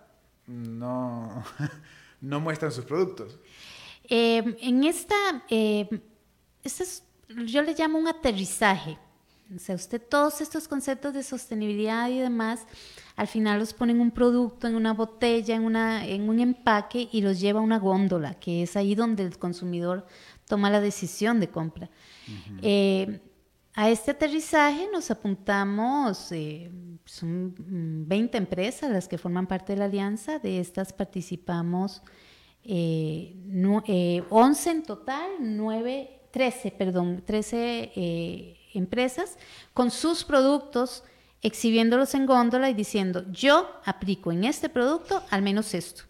[0.48, 1.44] no,
[2.22, 3.40] no muestran sus productos.
[4.04, 5.16] Eh, en esta,
[5.50, 5.88] eh,
[6.64, 7.04] es,
[7.46, 8.98] yo le llamo un aterrizaje.
[9.54, 12.66] O sea, usted todos estos conceptos de sostenibilidad y demás,
[13.18, 17.10] al final los pone en un producto, en una botella, en, una, en un empaque
[17.12, 20.08] y los lleva a una góndola, que es ahí donde el consumidor
[20.48, 21.90] toma la decisión de compra.
[23.74, 26.70] A este aterrizaje nos apuntamos, eh,
[27.06, 32.02] son 20 empresas las que forman parte de la alianza, de estas participamos
[32.64, 33.36] eh,
[34.30, 39.38] 11 eh, en total, 9, 13, perdón, 13 eh, empresas
[39.74, 41.04] con sus productos
[41.42, 46.04] exhibiéndolos en góndola y diciendo, yo aplico en este producto al menos esto.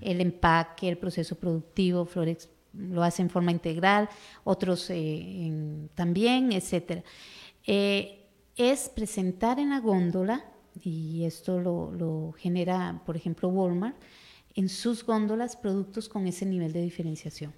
[0.00, 4.08] El empaque, el proceso productivo, Florex lo hace en forma integral,
[4.44, 7.02] otros eh, también, etc.
[7.66, 10.44] Eh, es presentar en la góndola,
[10.80, 13.96] y esto lo, genera, por ejemplo, Walmart,
[14.54, 17.52] en sus góndolas productos con ese nivel de diferenciación,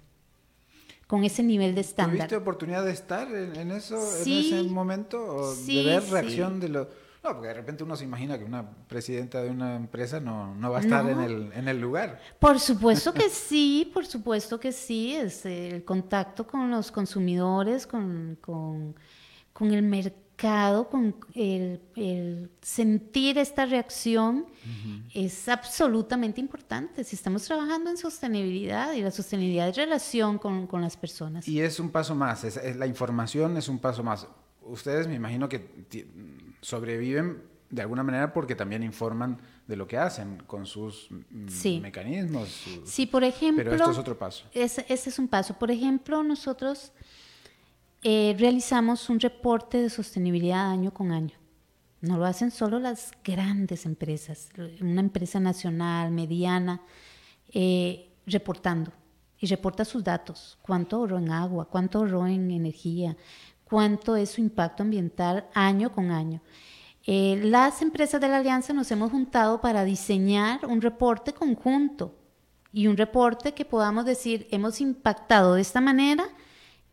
[1.07, 2.17] con ese nivel de estándar.
[2.17, 6.87] ¿Tuviste oportunidad de estar en, eso, en ese momento, o de ver reacción de los
[7.23, 10.79] no, porque de repente uno se imagina que una presidenta de una empresa no, va
[10.79, 12.19] a estar en, el, en el lugar.
[12.39, 15.13] Por supuesto que sí, por supuesto que sí.
[15.15, 18.95] Es el contacto con los consumidores, con, con,
[19.71, 24.47] el mercado con el, sentir esta reacción
[25.13, 30.81] es absolutamente importante si estamos trabajando en sostenibilidad y la sostenibilidad es relación con, con
[30.81, 31.47] las personas.
[31.47, 34.27] Y es un paso más, es, la información es un paso más.
[34.63, 35.59] Ustedes me imagino que
[36.61, 42.49] sobreviven de alguna manera porque también informan de lo que hacen con sus mm, mecanismos.
[42.85, 43.63] sí, por ejemplo.
[43.63, 44.45] Pero esto es otro paso.
[44.53, 45.57] Ese, es un paso.
[45.57, 46.91] Por ejemplo, nosotros
[48.03, 51.37] eh, realizamos un reporte de sostenibilidad año con año.
[52.01, 54.49] No lo hacen solo las grandes empresas,
[54.81, 56.81] una empresa nacional, mediana,
[57.53, 58.91] eh, reportando.
[59.39, 63.17] Y reporta sus datos, cuánto ahorró en agua, cuánto ahorró en energía,
[63.71, 66.41] cuánto es su impacto ambiental año con año.
[67.05, 72.13] Eh, las empresas de la alianza nos hemos juntado para diseñar un reporte conjunto
[72.73, 76.25] y un reporte que podamos decir, hemos impactado de esta manera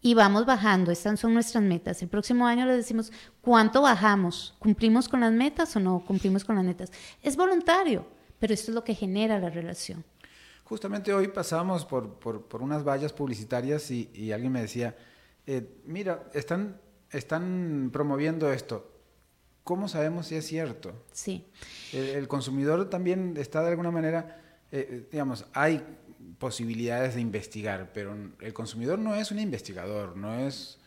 [0.00, 2.00] y vamos bajando, estas son nuestras metas.
[2.00, 3.10] El próximo año le decimos
[3.40, 6.92] cuánto bajamos, cumplimos con las metas o no cumplimos con las metas.
[7.24, 8.06] Es voluntario,
[8.38, 10.04] pero esto es lo que genera la relación.
[10.62, 14.94] Justamente hoy pasamos por, por, unas vallas publicitarias y, alguien me decía,
[15.48, 16.80] eh, mira, están,
[17.10, 18.98] están promoviendo esto
[19.68, 20.94] ¿cómo sabemos si es cierto?
[21.12, 21.44] Sí.
[21.92, 24.40] El, consumidor también está de alguna manera,
[24.72, 25.84] eh, eh, digamos, hay
[26.38, 30.78] posibilidades de investigar, pero el consumidor no es un investigador, no es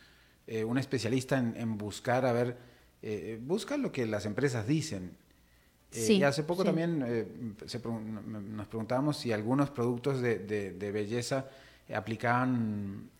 [0.48, 2.58] eh, un especialista en, buscar, a ver,
[3.42, 5.16] busca lo que las empresas dicen.
[5.92, 11.48] Sí, y hace poco también nos preguntábamos si algunos productos de, de belleza
[11.94, 13.10] aplicaban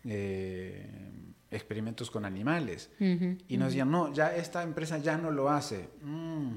[1.51, 2.89] experimentos con animales.
[2.99, 5.89] y nos decían, no, ya esta empresa ya no lo hace.
[6.01, 6.55] Mm,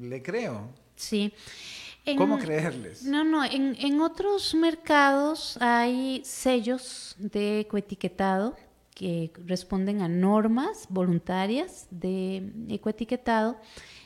[0.00, 0.70] le creo.
[0.96, 1.32] Sí.
[2.16, 3.02] ¿Cómo creerles?
[3.04, 8.56] No, no, en, en, otros mercados hay sellos de ecoetiquetado
[8.94, 13.60] que responden a normas voluntarias de ecoetiquetado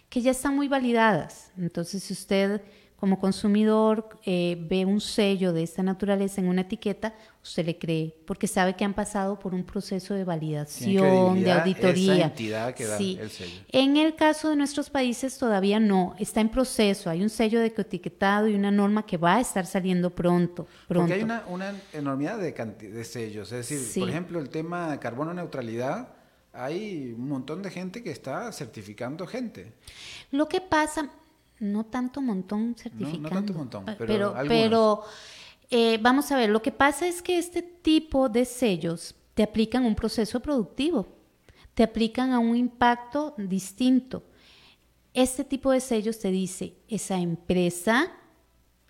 [0.09, 1.53] que ya están muy validadas.
[1.57, 2.61] Entonces, si usted
[3.03, 7.13] como consumidor eh, ve un sello de esta naturaleza en una etiqueta,
[7.43, 12.27] usted le cree, porque sabe que han pasado por un proceso de validación, de auditoría.
[12.27, 13.61] entidad que da el sello.
[13.73, 17.75] En el caso de nuestros países todavía no, está en proceso, hay un sello de
[17.77, 20.69] etiquetado y una norma que va a estar saliendo pronto.
[20.87, 21.09] pronto.
[21.09, 25.01] Porque hay una, una enormidad de, de, sellos, es decir, por ejemplo, el tema de
[25.01, 26.15] carbono neutralidad,
[26.53, 29.73] hay un montón de gente que está certificando gente.
[30.31, 31.11] Lo que pasa,
[31.63, 33.23] no tanto montón certificado.
[33.23, 35.03] No, tanto montón, pero, pero,
[35.71, 39.85] eh, vamos a ver, lo que pasa es que este tipo de sellos te aplican
[39.85, 41.07] un proceso productivo,
[41.75, 44.25] te aplican a un impacto distinto.
[45.15, 48.13] Este tipo de sellos te dice, esa empresa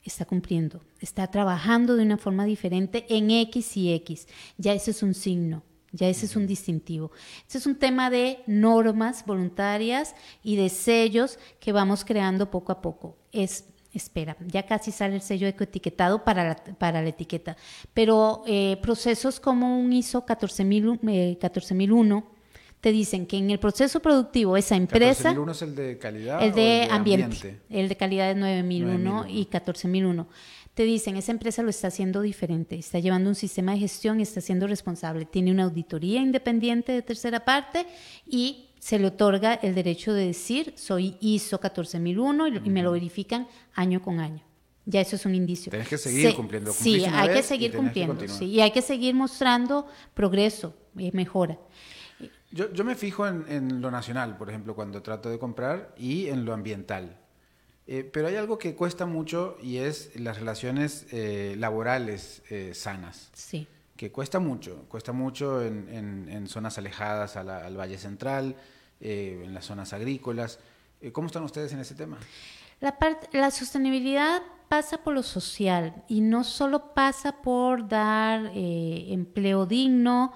[0.02, 4.26] está cumpliendo, está trabajando de una forma diferente en X y X.
[4.56, 5.62] Ya ese es un signo.
[5.92, 7.12] Ya ese es un distintivo.
[7.46, 12.80] Ese es un tema de normas voluntarias y de sellos que vamos creando poco a
[12.80, 13.18] poco.
[13.30, 17.56] Es, espera, ya casi sale el sello ecoetiquetado para la, para la etiqueta,
[17.92, 21.00] pero eh, procesos como un ISO 14000,
[21.38, 22.42] 14001 eh,
[22.80, 25.34] te dicen que en el proceso productivo esa empresa...
[25.34, 26.42] 14001 es el de calidad.
[26.42, 30.26] El de, ambiente, El de calidad es 9001 y 14001
[30.74, 34.22] te dicen, esa empresa lo está haciendo diferente, está llevando un sistema de gestión y
[34.22, 37.86] está siendo responsable, tiene una auditoría independiente de tercera parte
[38.26, 43.46] y se le otorga el derecho de decir, soy ISO 14001 y, me lo verifican
[43.74, 44.42] año con año.
[44.84, 45.70] Ya eso es un indicio.
[45.70, 46.72] Tienes que seguir cumpliendo.
[46.72, 48.24] Sí, hay que seguir cumpliendo.
[48.40, 51.58] y hay que seguir mostrando progreso y mejora.
[52.50, 56.26] Yo, yo me fijo en, en, lo nacional, por ejemplo, cuando trato de comprar y
[56.26, 57.21] en lo ambiental.
[57.92, 63.28] Eh, pero hay algo que cuesta mucho y es las relaciones eh, laborales eh, sanas.
[63.34, 63.68] Sí.
[63.98, 68.56] Que cuesta mucho, cuesta mucho en, zonas alejadas al Valle Central,
[68.98, 70.58] en las zonas agrícolas.
[71.12, 72.16] ¿Cómo están ustedes en ese tema?
[72.80, 72.96] La,
[73.32, 80.32] la sostenibilidad pasa por lo social y no solo pasa por dar empleo digno,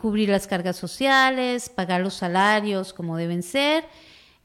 [0.00, 3.84] cubrir las cargas sociales, pagar los salarios como deben ser,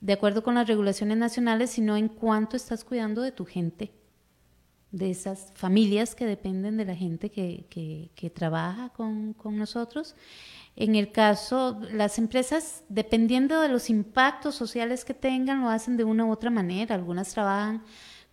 [0.06, 3.92] de acuerdo con las regulaciones nacionales, sino en cuánto estás cuidando de tu gente,
[4.92, 7.66] de esas familias que dependen de la gente que,
[8.16, 10.16] que, trabaja con, con, nosotros.
[10.76, 16.04] En el caso, las empresas, dependiendo de los impactos sociales que tengan, lo hacen de
[16.04, 16.94] una u otra manera.
[16.94, 17.82] Algunas trabajan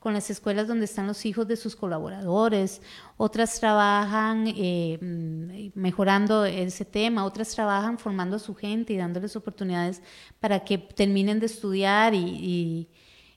[0.03, 2.83] con las escuelas donde están los hijos de sus colaboradores,
[3.17, 9.37] otras trabajan eh, mm, mejorando ese tema, otras trabajan formando a su gente y dándoles
[9.37, 10.03] oportunidades
[10.41, 12.89] para que terminen de estudiar y,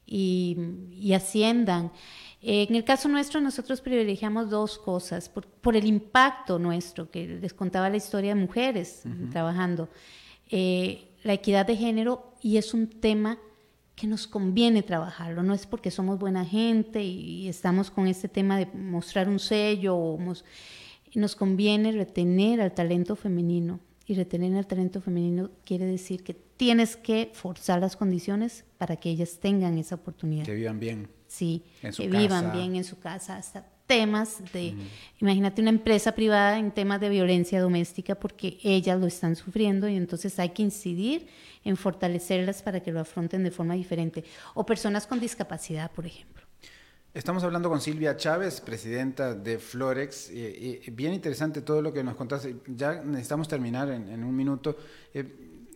[0.07, 1.91] y, asciendan.
[2.41, 7.89] En el caso nuestro, nosotros privilegiamos dos cosas, por, el impacto nuestro, que les contaba
[7.89, 9.89] la historia de mujeres trabajando.
[10.49, 13.39] Eh, la equidad de género y es un tema
[13.95, 18.57] que nos conviene trabajarlo, no es porque somos buena gente y, estamos con este tema
[18.57, 20.19] de mostrar un sello, o
[21.15, 26.95] nos conviene retener al talento femenino y retener al talento femenino quiere decir que tienes
[26.95, 30.45] que forzar las condiciones para que ellas tengan esa oportunidad.
[30.45, 31.07] Que vivan bien.
[31.27, 31.63] Sí,
[31.97, 34.75] que vivan bien en su casa, hasta temas de,
[35.19, 39.95] imagínate una empresa privada en temas de violencia doméstica porque ellas lo están sufriendo y
[39.95, 41.27] entonces hay que incidir
[41.63, 44.23] en fortalecerlas para que lo afronten de forma diferente.
[44.53, 46.43] O personas con discapacidad, por ejemplo.
[47.13, 50.31] Estamos hablando con Silvia Chávez, presidenta de Florex.
[50.91, 52.57] bien interesante todo lo que nos contaste.
[52.67, 54.75] Ya necesitamos terminar en, un minuto.
[55.13, 55.23] Eh,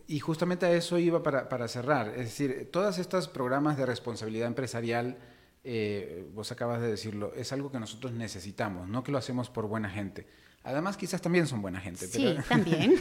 [0.06, 2.08] y justamente a eso iba para, para cerrar.
[2.08, 5.16] Es decir, todos estos programas de responsabilidad empresarial
[5.62, 9.66] eh, vos acabas de decirlo, es algo que nosotros necesitamos, no que lo hacemos por
[9.66, 10.26] buena gente.
[10.62, 12.06] Además, quizás también son buena gente.
[12.06, 12.94] Sí, también.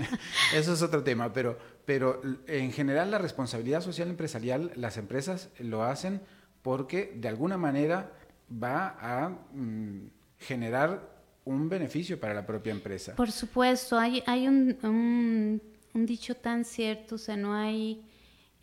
[0.54, 5.82] eso es otro tema, pero, pero en general la responsabilidad social empresarial, las empresas lo
[5.82, 6.22] hacen
[6.62, 8.12] porque de alguna manera
[8.50, 11.12] va a mm, generar
[11.44, 13.14] un beneficio para la propia empresa.
[13.14, 15.60] Por supuesto, hay, hay un,
[15.92, 18.02] un dicho tan cierto, o sea, no hay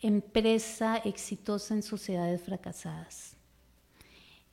[0.00, 3.36] empresa exitosa en sociedades fracasadas.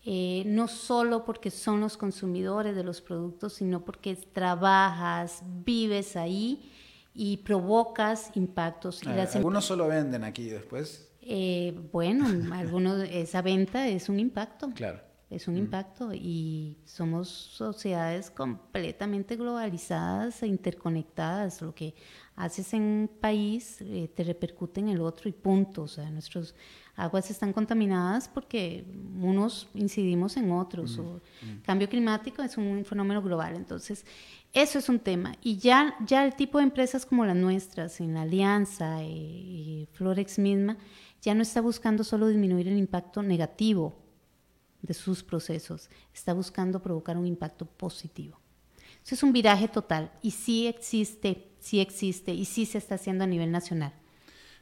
[0.09, 6.71] Eh, no solo porque son los consumidores de los productos, sino porque trabajas, vives ahí
[7.13, 9.03] y provocas impactos.
[9.03, 11.11] Eh, algunos solo venden aquí después.
[11.19, 14.69] Eh, bueno, algunos, esa venta es un impacto.
[14.73, 15.01] Claro.
[15.29, 15.57] Es un mm.
[15.57, 21.61] impacto y somos sociedades completamente globalizadas e interconectadas.
[21.61, 21.95] Lo que
[22.37, 23.83] haces en un país
[24.15, 25.83] te repercute en el otro y punto.
[25.83, 26.55] O sea, nuestros
[26.95, 28.85] aguas están contaminadas porque
[29.19, 30.97] unos incidimos en otros.
[30.99, 31.19] o
[31.63, 33.55] Cambio climático es un fenómeno global.
[33.55, 34.05] Entonces,
[34.53, 35.33] eso es un tema.
[35.41, 39.89] Y ya, ya el tipo de empresas como las nuestras, en la Alianza y, y
[39.93, 40.77] Florex misma,
[41.21, 44.07] ya no está buscando solo disminuir el impacto negativo
[44.81, 48.39] de sus procesos, está buscando provocar un impacto positivo.
[49.03, 53.23] Eso es un viraje total y sí existe, sí existe y sí se está haciendo
[53.23, 53.93] a nivel nacional.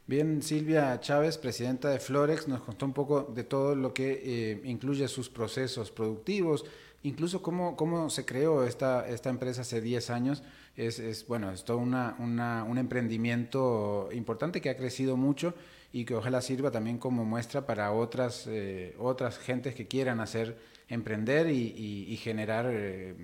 [0.06, 4.60] Bien, Silvia Chávez, presidenta de Florex, nos contó un poco de todo lo que eh,
[4.64, 6.64] incluye sus procesos productivos,
[7.02, 10.44] incluso cómo, cómo se creó esta, esta empresa hace 10 años.
[10.76, 15.54] Es, es, bueno, es todo una, un emprendimiento importante que ha crecido mucho
[15.92, 20.58] y que ojalá sirva también como muestra para otras, eh, otras gentes que quieran hacer,
[20.88, 23.14] emprender y, generar eh,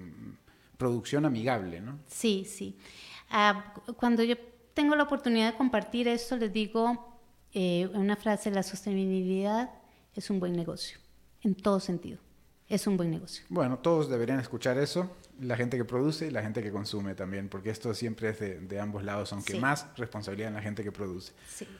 [0.78, 1.98] producción amigable, ¿no?
[2.08, 2.76] Sí, sí.
[3.32, 4.36] Ah, cuando yo
[4.74, 7.18] tengo la oportunidad de compartir esto, les digo
[7.52, 9.70] eh, una frase, la sostenibilidad
[10.14, 10.98] es un buen negocio,
[11.42, 12.18] en todo sentido.
[12.68, 13.44] Es un buen negocio.
[13.50, 15.10] Bueno, todos deberían escuchar eso,
[15.40, 18.80] la gente que produce y la gente que consume también, porque esto siempre es de,
[18.80, 21.32] ambos lados, aunque más responsabilidad en la gente que produce.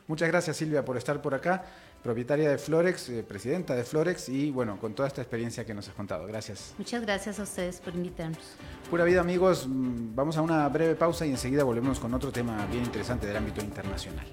[0.06, 1.64] Muchas gracias Silvia por estar por acá
[2.02, 5.88] propietaria de Florex, eh, presidenta de Florex y bueno, con toda esta experiencia que nos
[5.88, 6.26] has contado.
[6.26, 6.74] Gracias.
[6.78, 8.56] Muchas gracias a ustedes por invitarnos.
[8.90, 12.66] Pura vida amigos, mm, vamos a una breve pausa y enseguida volvemos con otro tema
[12.66, 14.26] bien interesante del ámbito internacional.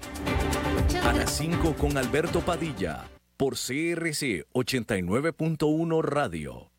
[1.04, 6.70] A las 5 con Alberto Padilla por CRC 89.1 Radio.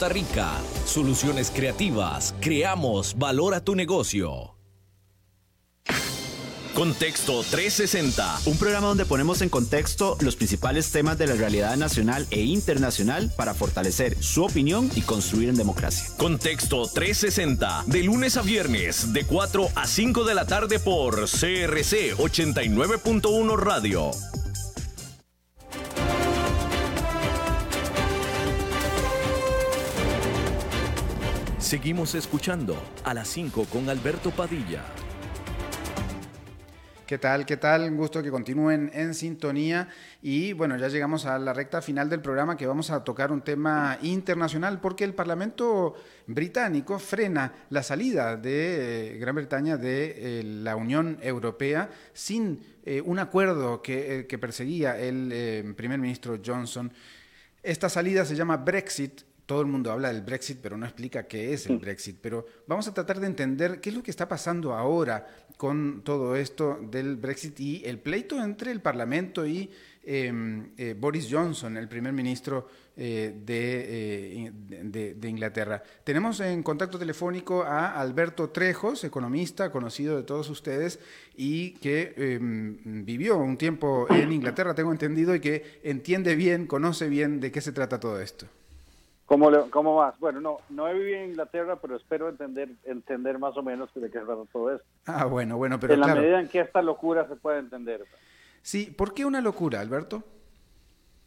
[0.00, 0.52] Costa Rica.
[0.86, 2.34] Soluciones creativas.
[2.40, 4.54] Creamos valor a tu negocio.
[6.74, 8.40] Contexto 360.
[8.46, 13.30] Un programa donde ponemos en contexto los principales temas de la realidad nacional e internacional
[13.36, 16.06] para fortalecer su opinión y construir en democracia.
[16.16, 17.84] Contexto 360.
[17.86, 24.12] De lunes a viernes, de 4 a 5 de la tarde por CRC 89.1 Radio.
[31.70, 34.82] Seguimos escuchando a las 5 con Alberto Padilla.
[37.06, 37.46] ¿Qué tal?
[37.46, 37.82] ¿Qué tal?
[37.82, 39.88] Un gusto que continúen en sintonía.
[40.20, 43.42] Y bueno, ya llegamos a la recta final del programa que vamos a tocar un
[43.42, 45.94] tema internacional porque el Parlamento
[46.26, 53.00] británico frena la salida de eh, Gran Bretaña de eh, la Unión Europea sin eh,
[53.00, 56.92] un acuerdo que, que perseguía el primer ministro Johnson.
[57.62, 61.52] Esta salida se llama Brexit todo el mundo habla del Brexit, pero no explica qué
[61.52, 62.18] es el Brexit.
[62.20, 65.26] Pero vamos a tratar de entender qué es lo que está pasando ahora
[65.56, 69.68] con todo esto del Brexit y el pleito entre el Parlamento y
[70.04, 75.82] em, eh, Boris Johnson, el primer ministro eh, eh, de, de, Inglaterra.
[76.04, 81.00] Tenemos en contacto telefónico a Alberto Trejos, economista conocido de todos ustedes
[81.36, 87.08] y que em, vivió un tiempo en Inglaterra, tengo entendido, y que entiende bien, conoce
[87.08, 88.46] bien de qué se trata todo esto.
[89.30, 90.18] ¿Cómo, ¿Cómo vas?
[90.18, 94.10] Bueno, no, no he vivido en Inglaterra, pero espero entender entender más o menos de
[94.10, 94.84] qué se trata todo esto.
[95.06, 98.04] Ah, bueno, bueno, pero En la medida en que esta locura se puede entender.
[98.62, 100.24] Sí, ¿por qué una locura, Alberto?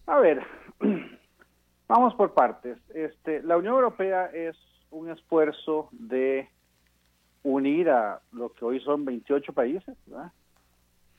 [0.05, 0.43] A ver,
[1.87, 2.77] vamos por partes.
[2.93, 4.57] Este, la Unión Europea es
[4.91, 6.49] un esfuerzo de
[7.43, 10.33] unir a lo que hoy son 28 países, ¿verdad?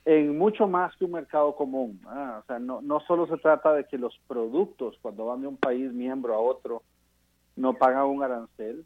[0.05, 2.01] En mucho más que un mercado común.
[2.05, 5.57] O sea, no, no solo se trata de que los productos, cuando van de un
[5.57, 6.83] país miembro a otro,
[7.57, 8.85] no pagan un arancel,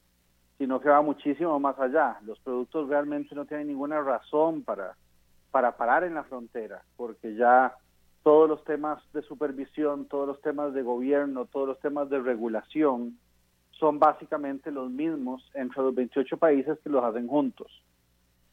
[0.58, 2.18] sino que va muchísimo más allá.
[2.24, 4.96] Los productos realmente no tienen ninguna razón para,
[5.50, 7.74] para parar en la frontera, porque ya
[8.22, 13.18] todos los temas de supervisión, todos los temas de gobierno, todos los temas de regulación
[13.70, 17.70] son básicamente los mismos entre los 28 países que los hacen juntos.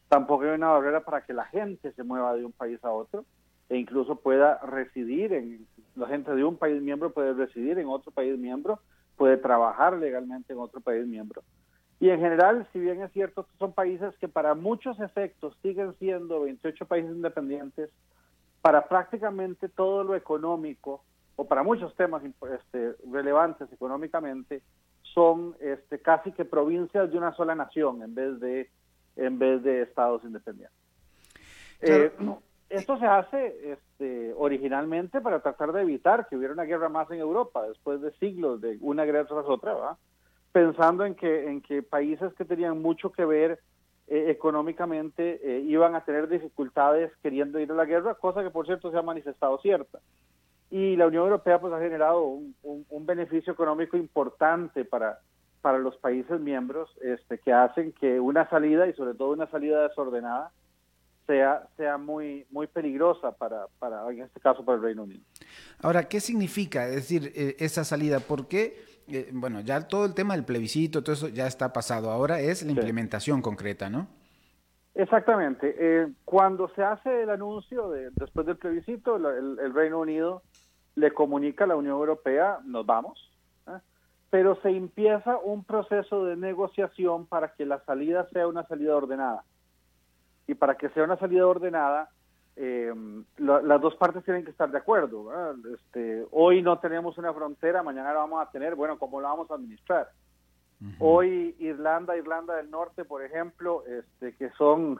[0.09, 3.25] Tampoco hay una barrera para que la gente se mueva de un país a otro
[3.69, 8.11] e incluso pueda residir en, la gente de un país miembro puede residir en otro
[8.11, 8.79] país miembro,
[9.17, 11.41] puede trabajar legalmente en otro país miembro.
[11.99, 16.41] Y en general, si bien es cierto, son países que para muchos efectos siguen siendo
[16.41, 17.89] 28 países independientes,
[18.61, 21.03] para prácticamente todo lo económico,
[21.37, 24.61] o para muchos temas este, relevantes económicamente,
[25.01, 28.69] son este, casi que provincias de una sola nación en vez de
[29.15, 30.77] en vez de estados independientes.
[31.81, 32.11] Eh,
[32.69, 37.19] esto se hace este, originalmente para tratar de evitar que hubiera una guerra más en
[37.19, 39.97] Europa después de siglos de una guerra tras otra,
[40.51, 43.59] pensando en que, en que países que tenían mucho que ver
[44.07, 48.65] eh, económicamente eh, iban a tener dificultades queriendo ir a la guerra, cosa que por
[48.65, 49.99] cierto se ha manifestado cierta.
[50.71, 55.19] Y la Unión Europea pues ha generado un, un beneficio económico importante para,
[55.65, 59.81] para los países miembros este, que hacen que una salida y sobre todo una salida
[59.87, 60.51] desordenada
[61.25, 65.23] sea, sea muy, muy peligrosa para, para, en este caso, para el Reino Unido.
[65.81, 66.87] Ahora, ¿qué significa?
[66.87, 68.77] Es decir, eh, esa salida, ¿por qué?
[69.07, 72.11] Eh, bueno, ya todo el tema del plebiscito, todo eso ya está pasado.
[72.11, 74.07] Ahora es la implementación concreta, ¿no?
[74.93, 75.75] Exactamente.
[75.79, 80.43] Eh, cuando se hace el anuncio de, después del plebiscito, el, el, Reino Unido
[80.93, 83.24] le comunica a la Unión Europea, nos vamos,
[84.29, 89.43] pero se empieza un proceso de negociación para que la salida sea una salida ordenada.
[90.47, 92.09] Y para que sea una salida ordenada,
[92.55, 92.93] eh,
[93.37, 95.29] las dos partes tienen que estar de acuerdo.
[95.73, 99.49] Este, hoy no tenemos una frontera, mañana la vamos a tener, bueno, ¿cómo la vamos
[99.51, 100.09] a administrar?
[100.99, 104.99] Hoy Irlanda, Irlanda del Norte, por ejemplo, este, que son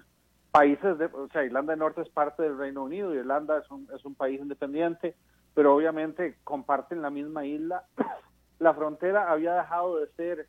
[0.51, 3.87] países, de, o sea, Irlanda del Norte es parte del Reino Unido, Irlanda es un,
[3.93, 5.15] es un país independiente,
[5.53, 7.83] pero obviamente comparten la misma isla
[8.59, 10.47] la frontera había dejado de ser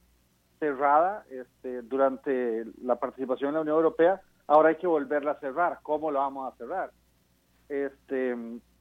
[0.59, 5.78] cerrada este, durante la participación en la Unión Europea, ahora hay que volverla a cerrar.
[5.82, 6.90] ¿Cómo la vamos a cerrar?
[7.68, 8.36] Este,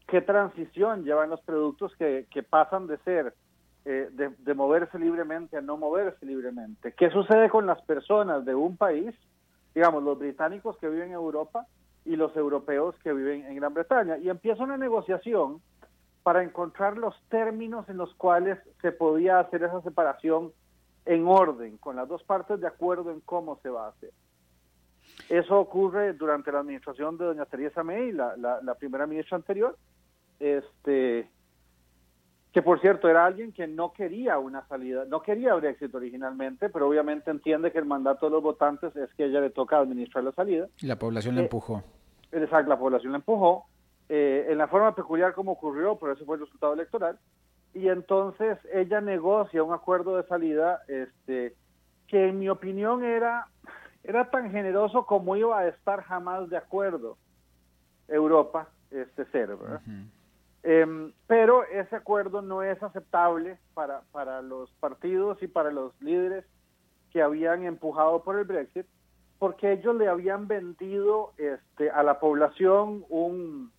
[0.07, 3.33] ¿Qué transición llevan los productos que, pasan de ser,
[3.85, 6.93] eh, de, moverse libremente a no moverse libremente?
[6.93, 9.13] ¿Qué sucede con las personas de un país,
[9.73, 11.65] digamos, los británicos que viven en Europa
[12.05, 14.17] y los europeos que viven en Gran Bretaña?
[14.17, 15.59] Y empieza una negociación
[16.25, 20.51] para encontrar los términos en los cuales se podía hacer esa separación
[21.05, 24.09] en orden, con las dos partes de acuerdo en cómo se va a hacer.
[25.29, 29.77] Eso ocurre durante la administración de doña Teresa May, la, la, primera ministra anterior,
[30.39, 31.29] este,
[32.51, 36.87] que por cierto era alguien que no quería una salida, no quería Brexit originalmente, pero
[36.87, 40.31] obviamente entiende que el mandato de los votantes es que ella le toca administrar la
[40.31, 40.69] salida.
[40.81, 41.83] Y la población eh, empujó.
[42.31, 43.67] Exacto, la población le empujó.
[44.07, 47.17] Eh, en la forma peculiar como ocurrió, pero ese fue el resultado electoral,
[47.73, 51.55] y entonces ella negocia un acuerdo de salida este,
[52.07, 53.47] que en mi opinión era,
[54.03, 57.17] era tan generoso como iba a estar jamás de acuerdo
[58.07, 59.57] Europa, este ser,
[60.61, 66.45] em, pero ese acuerdo no es aceptable para, para los partidos y para los líderes
[67.11, 68.85] que habían empujado por el Brexit,
[69.39, 73.71] porque ellos le habían vendido este, a la población un,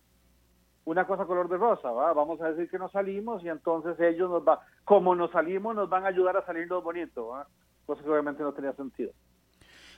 [0.87, 2.13] una cosa color de rosa, ¿va?
[2.13, 5.89] vamos a decir que nos salimos y entonces ellos nos va, como nos salimos, nos
[5.89, 7.45] van a ayudar a salirnos bonito, ¿va?
[7.85, 9.11] cosa que obviamente no tenía sentido.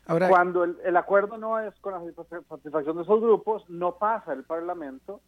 [0.08, 2.02] Ahora, Cuando el, acuerdo no es con la
[2.50, 5.22] satisfacción de esos grupos, no pasa el Parlamento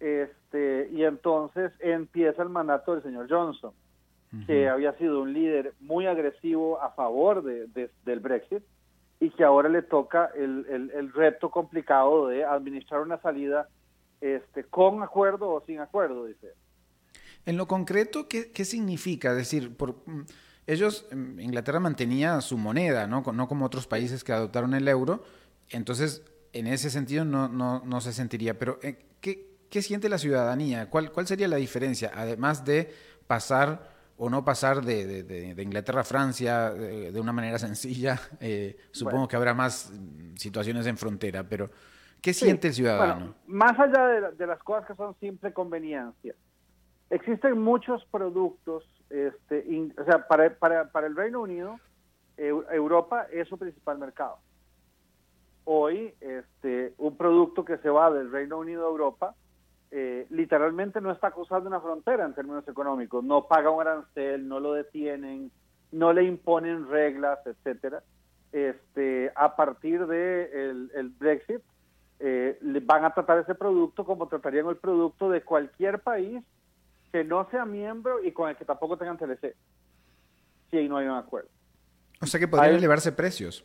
[0.00, 3.72] este, y entonces empieza el mandato del señor Johnson.
[4.48, 8.64] que había sido un líder muy agresivo a favor de, del Brexit
[9.20, 13.68] y que ahora le toca el, el, reto complicado de administrar una salida
[14.34, 16.52] este, con acuerdo o sin acuerdo, dice.
[17.44, 19.30] En lo concreto, ¿qué, qué significa?
[19.30, 20.24] Es decir, por, mm,
[20.66, 23.22] ellos, mm, Inglaterra mantenía su moneda, ¿no?
[23.32, 25.22] no como otros países que adoptaron el euro,
[25.70, 26.22] entonces
[26.52, 28.58] en ese sentido no, no, no se sentiría.
[28.58, 30.90] Pero, eh, ¿qué, ¿qué, siente la ciudadanía?
[30.90, 32.10] ¿Cuál, ¿Cuál sería la diferencia?
[32.14, 32.92] Además de
[33.26, 38.20] pasar o no pasar de, de, Inglaterra a Francia de, una manera sencilla.
[38.40, 41.70] Eh, supongo que habrá más mm, situaciones en frontera, pero
[42.26, 43.34] ¿qué siente el ciudadano?
[43.46, 46.34] más allá de, las cosas que son simple conveniencia,
[47.08, 49.64] existen muchos productos, este,
[49.96, 51.78] o sea, para, para, para, el Reino Unido,
[52.36, 54.38] Europa es su principal mercado.
[55.64, 59.34] Hoy, este, un producto que se va del Reino Unido a Europa
[59.92, 64.58] eh, literalmente no está cruzando una frontera en términos económicos, no paga un arancel, no
[64.58, 65.52] lo detienen,
[65.92, 68.02] no le imponen reglas, etcétera.
[68.50, 71.62] Este, a partir de el, Brexit,
[72.18, 76.42] eh, van a tratar ese producto como tratarían el producto de cualquier país
[77.12, 79.54] que no sea miembro y con el que tampoco tengan TLC,
[80.70, 81.48] si ahí no hay un acuerdo.
[82.20, 83.64] O sea que podrían elevarse precios.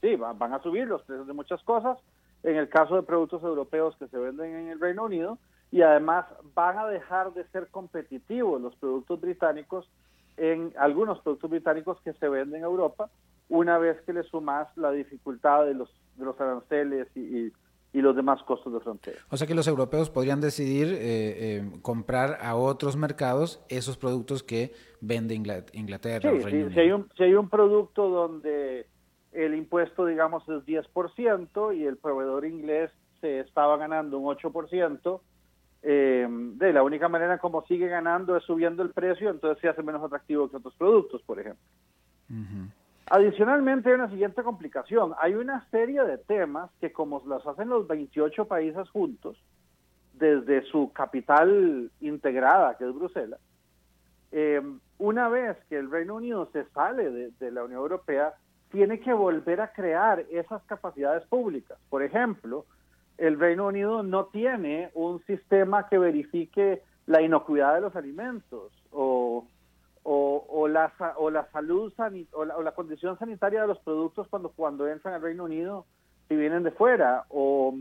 [0.00, 1.98] Sí, van a subir los precios de muchas cosas.
[2.42, 5.38] En el caso de productos europeos que se venden en el Reino Unido,
[5.70, 9.88] y además van a dejar de ser competitivos los productos británicos
[10.36, 13.10] en algunos productos británicos que se venden en Europa
[13.48, 17.52] una vez que le sumas la dificultad de los, de los aranceles y, y,
[17.92, 19.18] los demás costos de frontera.
[19.30, 24.42] O sea que los europeos podrían decidir eh, eh, comprar a otros mercados esos productos
[24.42, 26.30] que vende Inglaterra.
[26.30, 28.86] Sí, sí, si, hay un, si hay un producto donde
[29.32, 35.20] el impuesto, digamos, es 10% y el proveedor inglés se estaba ganando un 8%,
[35.82, 39.82] eh, de la única manera como sigue ganando es subiendo el precio, entonces se hace
[39.82, 41.64] menos atractivo que otros productos, por ejemplo.
[43.12, 45.14] Adicionalmente hay una siguiente complicación.
[45.18, 49.36] Hay una serie de temas que como los hacen los 28 países juntos,
[50.14, 53.40] desde su capital integrada, que es Bruselas,
[54.30, 54.62] eh,
[54.98, 58.34] una vez que el Reino Unido se sale de la Unión Europea,
[58.70, 61.78] tiene que volver a crear esas capacidades públicas.
[61.88, 62.64] Por ejemplo,
[63.18, 68.72] el Reino Unido no tiene un sistema que verifique la inocuidad de los alimentos
[70.02, 71.92] o, la, o la salud
[72.32, 75.86] o la, o la, condición sanitaria de los productos cuando, cuando entran al Reino Unido
[76.28, 77.74] y vienen de fuera o,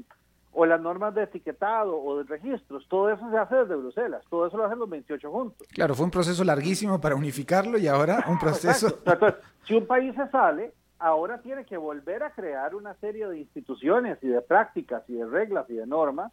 [0.52, 2.88] o las normas de etiquetado o de registros.
[2.90, 5.68] Todo eso se hace desde Bruselas, todo eso lo hacen los 28 juntos.
[5.72, 8.88] Claro, fue un proceso larguísimo para unificarlo y ahora un proceso...
[9.06, 13.40] Entonces, si un país se sale, ahora tiene que volver a crear una serie de
[13.40, 16.32] instituciones y de prácticas y de reglas y de normas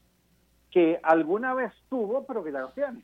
[0.71, 3.03] que alguna vez tuvo, pero que ya no tiene.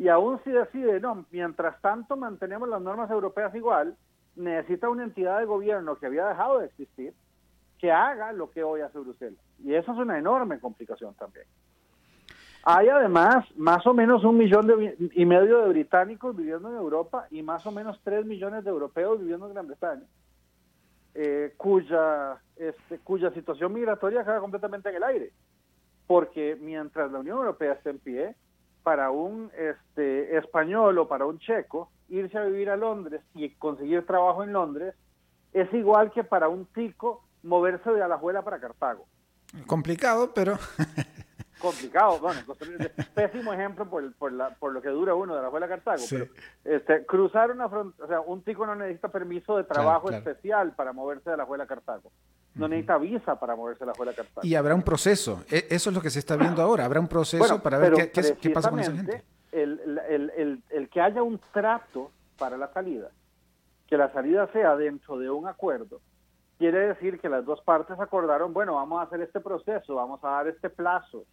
[0.00, 3.94] Y aún si decide, no, mientras tanto mantenemos las normas europeas igual,
[4.34, 7.12] necesita una entidad de gobierno que había dejado de existir
[7.78, 9.44] que haga lo que hoy hace Bruselas.
[9.62, 11.44] Y eso es una enorme complicación también.
[12.62, 14.70] Hay además más o menos un millón
[15.12, 19.20] y medio de británicos viviendo en Europa y más o menos tres millones de europeos
[19.20, 20.06] viviendo en Gran Bretaña.
[21.14, 25.32] Eh, cuya, este, cuya situación migratoria queda completamente en el aire.
[26.06, 28.34] Porque mientras la Unión Europea esté en pie,
[28.90, 34.04] para un este, español o para un checo, irse a vivir a Londres y conseguir
[34.04, 34.96] trabajo en Londres
[35.52, 39.06] es igual que para un tico moverse de Alajuela para Cartago.
[39.68, 40.58] Complicado, pero
[41.60, 42.40] complicado, bueno,
[43.14, 46.26] pésimo ejemplo por, por, la, por lo que dura uno de la Juela Cartago, pero
[46.64, 50.92] este, cruzar una frontera, o sea, un tico no necesita permiso de trabajo especial para
[50.92, 52.10] moverse de la Juela Cartago,
[52.54, 54.46] no necesita visa para moverse de la Juela Cartago.
[54.46, 57.08] Y habrá un proceso, e, eso es lo que se está viendo ahora, habrá un
[57.08, 59.22] proceso para ver qué, qué, pasa con esa gente.
[59.52, 63.10] El, el, el, el que haya un trato para la salida,
[63.86, 66.00] que la salida sea dentro de un acuerdo,
[66.60, 70.28] quiere decir que las dos partes acordaron, bueno, vamos a hacer este proceso, vamos a
[70.28, 71.24] dar este plazo,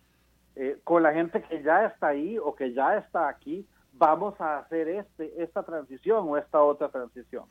[0.59, 4.57] eh, con la gente que ya está ahí o que ya está aquí, vamos a
[4.57, 7.43] hacer este, esta transición o esta otra transición.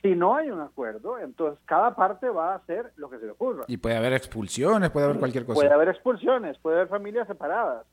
[0.00, 3.32] Si no hay un acuerdo, entonces cada parte va a hacer lo que se le
[3.32, 3.64] ocurra.
[3.66, 5.60] Y puede haber expulsiones, puede haber cualquier cosa.
[5.60, 7.86] Puede haber expulsiones, puede haber familias separadas,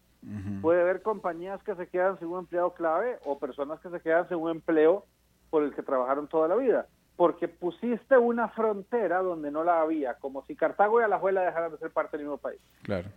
[0.62, 4.28] puede haber compañías que se quedan sin un empleado clave o personas que se quedan
[4.28, 5.06] sin un empleo
[5.50, 6.86] por el que trabajaron toda la vida.
[7.16, 11.80] Porque pusiste una frontera donde no la había, como si Cartago y Alajuela dejaran de
[11.80, 12.62] ser parte del mismo país.
[12.84, 13.10] Claro.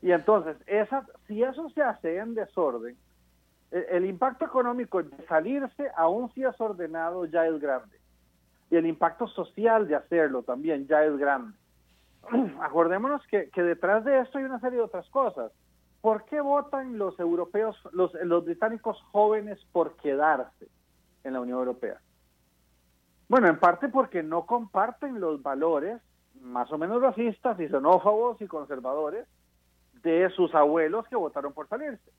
[0.00, 2.96] Y entonces, esa, si eso se hace en desorden,
[3.70, 7.98] el, el impacto económico de salirse, aún si es ordenado, ya es grande.
[8.70, 11.56] Y el impacto social de hacerlo también ya es grande.
[12.60, 15.52] Acordémonos que, que detrás de esto hay una serie de otras cosas.
[16.02, 20.68] ¿por qué votan los europeos, los, los británicos jóvenes por quedarse
[21.24, 21.98] en la Unión Europea?
[23.28, 26.02] Bueno, en parte porque no comparten los valores
[26.42, 29.26] más o menos racistas y xenófobos y conservadores
[30.02, 32.10] de sus abuelos que votaron por salirse.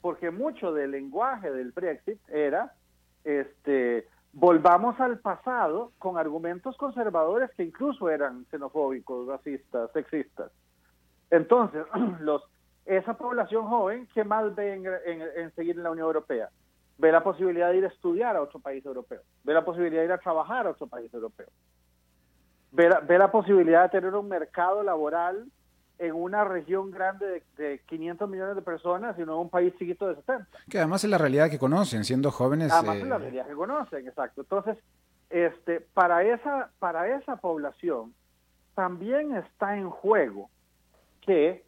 [0.00, 2.74] Porque mucho del lenguaje del Brexit era,
[3.24, 10.52] este, volvamos al pasado con argumentos conservadores que incluso eran xenofóbicos, racistas, sexistas.
[11.30, 11.84] Entonces,
[12.20, 12.42] los,
[12.86, 14.74] esa población joven, ¿qué más ve
[15.36, 16.50] en, seguir en la Unión Europea?
[16.98, 20.06] Ve la posibilidad de ir a estudiar a otro país europeo, ve la posibilidad de
[20.06, 21.46] ir a trabajar a otro país europeo,
[22.72, 25.46] ve ve la posibilidad de tener un mercado laboral
[25.98, 30.08] en una región grande de, 500 millones de personas y no en un país chiquito
[30.08, 30.46] de 70.
[30.70, 32.72] Que además es la realidad que conocen, siendo jóvenes.
[32.72, 34.42] Además es la eh, realidad que conocen, exacto.
[34.42, 34.78] Entonces,
[35.30, 38.14] este, para, esa, para esa población
[38.74, 40.48] también está en juego
[41.20, 41.64] que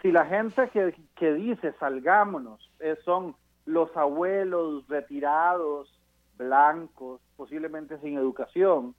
[0.00, 5.92] si la gente que, que dice salgámonos eh, son los abuelos retirados,
[6.36, 8.94] blancos, posiblemente sin educación,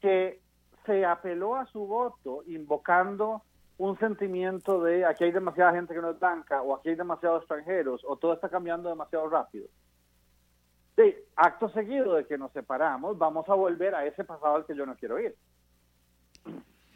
[0.00, 0.40] que
[0.86, 3.42] se apeló a su voto invocando
[3.80, 7.40] un sentimiento de aquí hay demasiada gente que no es blanca o aquí hay demasiados
[7.40, 9.68] extranjeros o todo está cambiando demasiado rápido.
[10.96, 14.76] Sí, acto seguido de que nos separamos, vamos a volver a ese pasado al que
[14.76, 15.34] yo no quiero ir.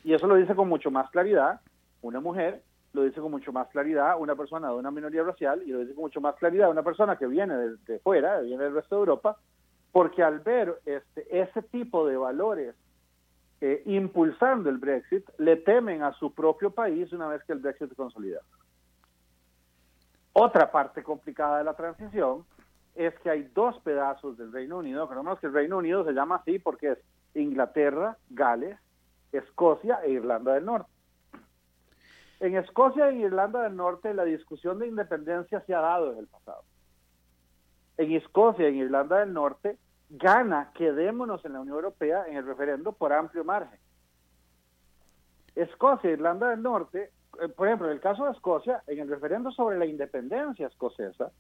[0.05, 1.63] Y eso lo dice con mucho más claridad
[2.03, 2.63] una mujer,
[2.93, 5.95] lo dice con mucho más claridad una persona de una minoría racial y lo dice
[5.95, 9.01] con mucho más claridad una persona que viene de, de fuera, viene del resto de
[9.01, 9.39] Europa,
[9.91, 12.75] porque al ver este, ese tipo de valores
[13.87, 17.95] impulsando el Brexit, le temen a su propio país una vez que el Brexit se
[17.95, 18.41] consolida.
[20.33, 22.45] Otra parte complicada de la transición
[22.95, 26.37] es que hay dos pedazos del Reino Unido, menos que el Reino Unido se llama
[26.37, 26.99] así porque es
[27.35, 28.79] Inglaterra, Gales,
[29.33, 30.91] Escocia e Irlanda del Norte.
[32.41, 36.27] En Escocia e Irlanda del Norte la discusión de independencia se ha dado en el
[36.27, 36.63] pasado.
[37.97, 39.79] En Escocia en Irlanda del Norte
[40.17, 43.79] gana quedémonos en la Unión Europea en el referendo por amplio margen.
[45.55, 47.11] Escocia e Irlanda del Norte,
[47.41, 51.31] eh, por ejemplo, en el caso de Escocia, en el referendo sobre la independencia escocesa,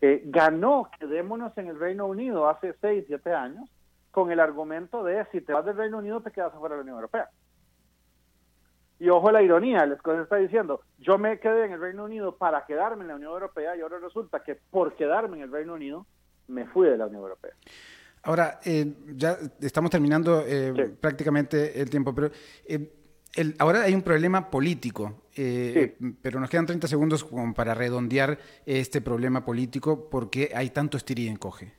[0.00, 3.68] eh, ganó quedémonos en el Reino Unido hace 6, 7 años
[4.10, 6.82] con el argumento de si te vas del Reino Unido te quedas fuera de la
[6.82, 7.30] Unión Europea.
[8.98, 12.36] Y ojo la ironía, el escocés está diciendo, yo me quedé en el Reino Unido
[12.36, 15.74] para quedarme en la Unión Europea y ahora resulta que por quedarme en el Reino
[15.74, 16.06] Unido
[16.50, 17.52] me fui de la Unión Europea.
[18.22, 22.30] Ahora, eh, ya estamos terminando eh, prácticamente el tiempo, pero
[22.66, 22.90] eh,
[23.58, 25.22] ahora hay un problema político,
[26.20, 28.36] pero nos quedan 30 segundos como para redondear
[28.66, 31.72] este problema político porque hay tanto estir y encoge.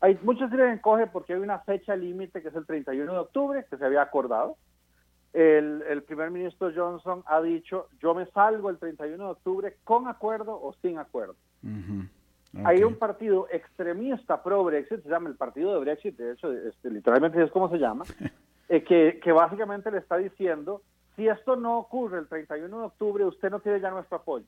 [0.00, 3.18] Hay mucho estir y encoge porque hay una fecha límite que es el 31 de
[3.18, 4.56] octubre, que se había acordado.
[5.34, 10.52] El, primer ministro Johnson ha dicho, yo me salgo el 31 de octubre con acuerdo
[10.52, 11.36] o sin acuerdo.
[12.64, 17.42] Hay un partido extremista pro-Brexit, se llama el partido de Brexit, de hecho, este, literalmente
[17.42, 18.04] es como se llama,
[18.68, 20.82] eh, que, que básicamente le está diciendo,
[21.16, 24.46] si esto no ocurre el 31 de octubre, usted no tiene ya nuestro apoyo.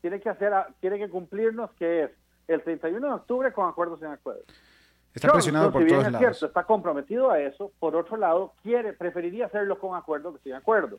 [0.00, 2.10] Tiene que hacer, tiene que cumplirnos que es
[2.46, 4.46] el 31 de octubre con acuerdos sin acuerdos.
[5.14, 6.18] Está presionado por todos lados.
[6.18, 7.72] Cierto, está comprometido a eso.
[7.80, 10.98] Por otro lado, quiere, preferiría hacerlo con acuerdo que sin acuerdo.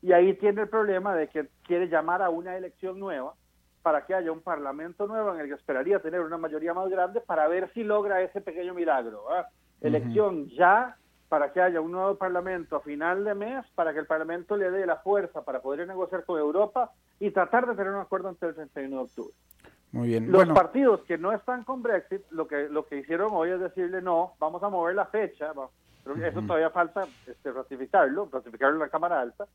[0.00, 3.34] Y ahí tiene el problema de que quiere llamar a una elección nueva
[3.82, 7.20] para que haya un parlamento nuevo en el que esperaría tener una mayoría más grande
[7.20, 9.24] para ver si logra ese pequeño milagro.
[9.80, 10.96] Elección ya
[11.28, 14.70] para que haya un nuevo parlamento a final de mes, para que el parlamento le
[14.70, 18.56] dé la fuerza para poder negociar con Europa y tratar de tener un acuerdo antes
[18.56, 19.34] del 31 de octubre.
[19.92, 20.30] Muy bien.
[20.30, 24.02] Los partidos que no están con Brexit, lo que lo que hicieron hoy es decirle
[24.02, 25.52] no, vamos a mover la fecha,
[26.04, 29.46] pero eso todavía falta este, ratificarlo, ratificarlo en la Cámara Alta,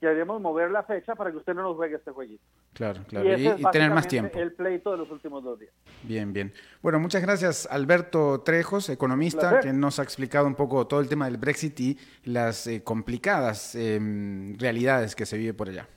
[0.00, 2.42] queremos mover la fecha para que usted no nos juegue este jueguito.
[2.72, 3.38] Claro, claro.
[3.38, 4.38] Y, tener más tiempo.
[4.38, 5.72] El pleito de los últimos dos días.
[6.02, 6.52] Bien, bien.
[6.82, 11.26] Bueno, muchas gracias Alberto Trejos, economista, que nos ha explicado un poco todo el tema
[11.26, 15.88] del Brexit y las eh, complicadas em, realidades que se vive por allá.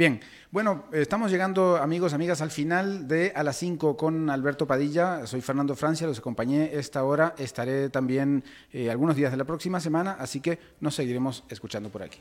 [0.00, 0.18] Bien,
[0.50, 5.26] bueno, estamos llegando, amigos, amigas, al final de A las 5 con Alberto Padilla.
[5.26, 7.34] Soy Fernando Francia, los acompañé esta hora.
[7.36, 8.42] Estaré también
[8.72, 12.18] eh, algunos días de la próxima semana, así que nos seguiremos escuchando por aquí.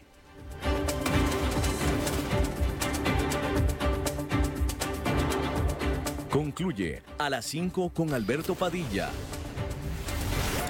[6.30, 9.10] Concluye A las 5 con Alberto Padilla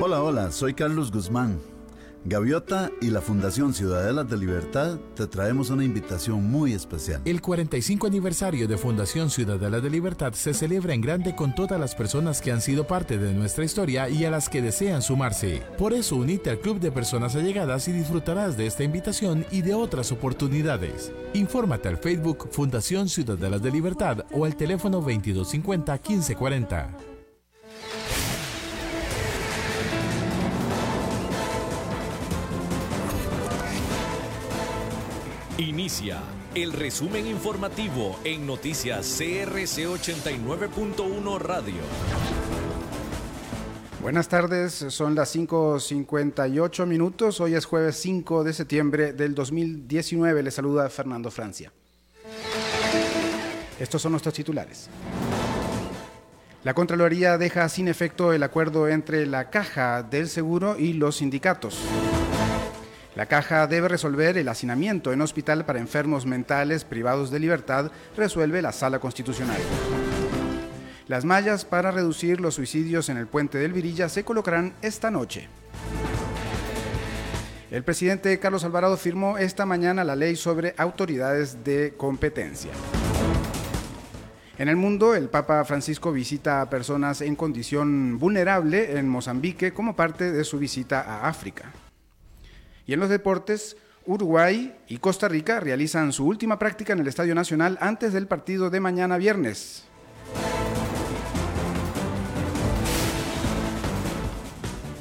[0.00, 1.58] Hola, hola, soy Carlos Guzmán.
[2.24, 7.20] Gaviota y la Fundación Ciudadela de Libertad te traemos una invitación muy especial.
[7.24, 11.96] El 45 aniversario de Fundación Ciudadela de Libertad se celebra en grande con todas las
[11.96, 15.64] personas que han sido parte de nuestra historia y a las que desean sumarse.
[15.76, 19.74] Por eso unite al club de personas allegadas y disfrutarás de esta invitación y de
[19.74, 21.12] otras oportunidades.
[21.34, 27.07] Infórmate al Facebook Fundación Ciudadela de Libertad o al teléfono 2250 1540.
[35.58, 36.20] Inicia
[36.54, 41.82] el resumen informativo en noticias CRC 89.1 Radio.
[44.00, 50.52] Buenas tardes, son las 5.58 minutos, hoy es jueves 5 de septiembre del 2019, le
[50.52, 51.72] saluda Fernando Francia.
[53.80, 54.88] Estos son nuestros titulares.
[56.62, 61.80] La Contraloría deja sin efecto el acuerdo entre la Caja del Seguro y los sindicatos.
[63.18, 68.62] La caja debe resolver el hacinamiento en hospital para enfermos mentales privados de libertad, resuelve
[68.62, 69.58] la Sala Constitucional.
[71.08, 75.48] Las mallas para reducir los suicidios en el puente del Virilla se colocarán esta noche.
[77.72, 82.70] El presidente Carlos Alvarado firmó esta mañana la ley sobre autoridades de competencia.
[84.58, 89.96] En el mundo, el Papa Francisco visita a personas en condición vulnerable en Mozambique como
[89.96, 91.72] parte de su visita a África.
[92.88, 93.76] Y en los deportes,
[94.06, 98.70] Uruguay y Costa Rica realizan su última práctica en el Estadio Nacional antes del partido
[98.70, 99.84] de mañana viernes.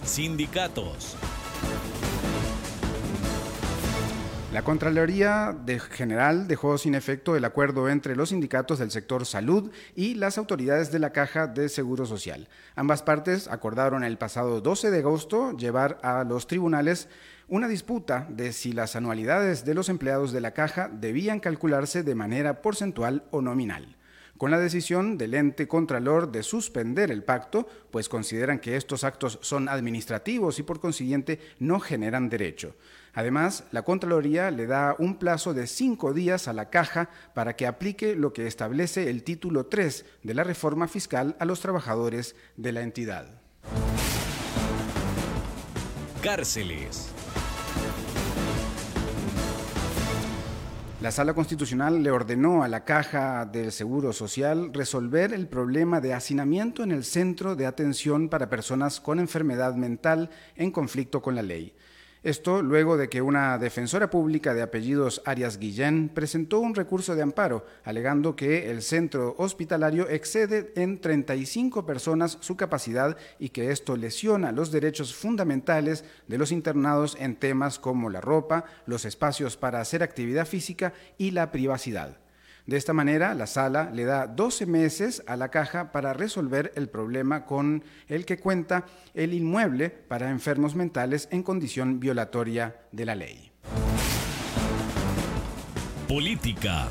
[0.03, 1.15] Sindicatos.
[4.51, 9.71] La Contraloría de General dejó sin efecto el acuerdo entre los sindicatos del sector salud
[9.95, 12.49] y las autoridades de la Caja de Seguro Social.
[12.75, 17.07] Ambas partes acordaron el pasado 12 de agosto llevar a los tribunales
[17.49, 22.15] una disputa de si las anualidades de los empleados de la caja debían calcularse de
[22.15, 23.95] manera porcentual o nominal.
[24.37, 29.39] Con la decisión del ente contralor de suspender el pacto, pues consideran que estos actos
[29.41, 32.75] son administrativos y por consiguiente no generan derecho.
[33.13, 37.65] Además, la Contraloría le da un plazo de cinco días a la caja para que
[37.65, 42.73] aplique lo que establece el título 3 de la reforma fiscal a los trabajadores de
[42.73, 43.41] la entidad.
[46.21, 47.16] Cárceles.
[50.99, 56.15] La Sala Constitucional le ordenó a la Caja del Seguro Social resolver el problema de
[56.15, 61.43] hacinamiento en el Centro de Atención para Personas con Enfermedad Mental en conflicto con la
[61.43, 61.75] ley.
[62.27, 67.21] Esto luego de que una defensora pública de apellidos Arias Guillén presentó un recurso de
[67.21, 73.95] amparo, alegando que el centro hospitalario excede en 35 personas su capacidad y que esto
[73.95, 79.79] lesiona los derechos fundamentales de los internados en temas como la ropa, los espacios para
[79.79, 82.17] hacer actividad física y la privacidad.
[82.67, 86.89] De esta manera, la sala le da 12 meses a la caja para resolver el
[86.89, 93.15] problema con el que cuenta el inmueble para enfermos mentales en condición violatoria de la
[93.15, 93.51] ley.
[96.09, 96.89] Política.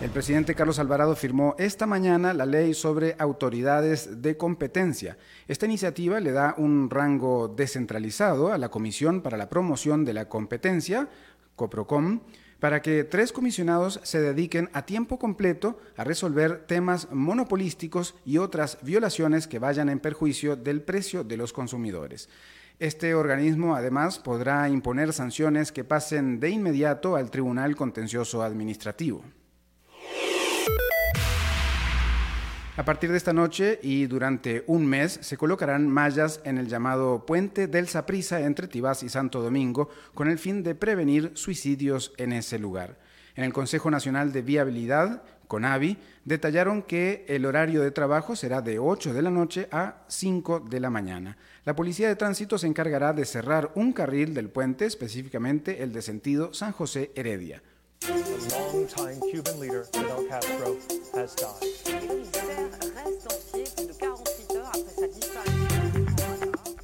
[0.00, 5.18] El presidente Carlos Alvarado firmó esta mañana la ley sobre autoridades de competencia.
[5.46, 10.26] Esta iniciativa le da un rango descentralizado a la Comisión para la Promoción de la
[10.26, 11.10] Competencia,
[11.60, 12.20] Coprocom,
[12.58, 18.78] para que tres comisionados se dediquen a tiempo completo a resolver temas monopolísticos y otras
[18.80, 22.30] violaciones que vayan en perjuicio del precio de los consumidores.
[22.78, 29.22] Este organismo además podrá imponer sanciones que pasen de inmediato al Tribunal Contencioso Administrativo.
[32.80, 37.26] A partir de esta noche y durante un mes se colocarán mallas en el llamado
[37.26, 42.32] Puente del Saprisa entre Tibás y Santo Domingo con el fin de prevenir suicidios en
[42.32, 42.96] ese lugar.
[43.36, 48.78] En el Consejo Nacional de Viabilidad, CONAVI, detallaron que el horario de trabajo será de
[48.78, 51.36] 8 de la noche a 5 de la mañana.
[51.66, 56.00] La Policía de Tránsito se encargará de cerrar un carril del puente, específicamente el de
[56.00, 57.62] sentido San José Heredia.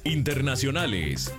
[0.03, 1.33] Internacionales.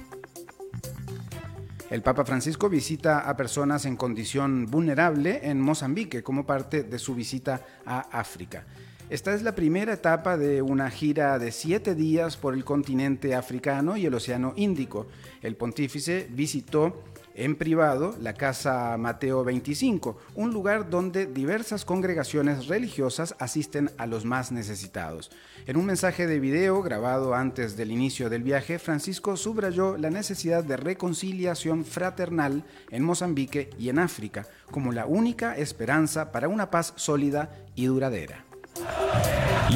[1.90, 7.14] El Papa Francisco visita a personas en condición vulnerable en Mozambique como parte de su
[7.14, 8.66] visita a África.
[9.08, 13.96] Esta es la primera etapa de una gira de siete días por el continente africano
[13.96, 15.06] y el Océano Índico.
[15.40, 17.04] El pontífice visitó
[17.38, 24.24] en privado la Casa Mateo 25, un lugar donde diversas congregaciones religiosas asisten a los
[24.24, 25.30] más necesitados.
[25.66, 30.64] En un mensaje de video grabado antes del inicio del viaje, Francisco subrayó la necesidad
[30.64, 36.92] de reconciliación fraternal en Mozambique y en África como la única esperanza para una paz
[36.96, 38.44] sólida y duradera.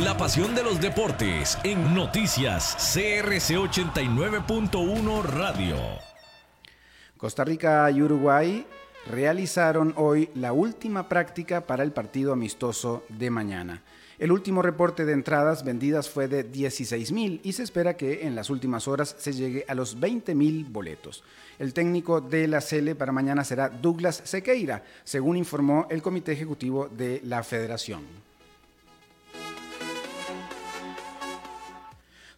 [0.03, 6.12] La pasión de los deportes en noticias CRC 89.1 Radio.
[7.23, 8.67] Costa Rica y Uruguay
[9.09, 13.81] realizaron hoy la última práctica para el partido amistoso de mañana.
[14.19, 18.51] El último reporte de entradas vendidas fue de 16.000 y se espera que en las
[18.51, 21.23] últimas horas se llegue a los 20.000 boletos.
[21.61, 26.89] El técnico de la Cele para mañana será Douglas Sequeira, según informó el Comité Ejecutivo
[26.89, 28.32] de la Federación.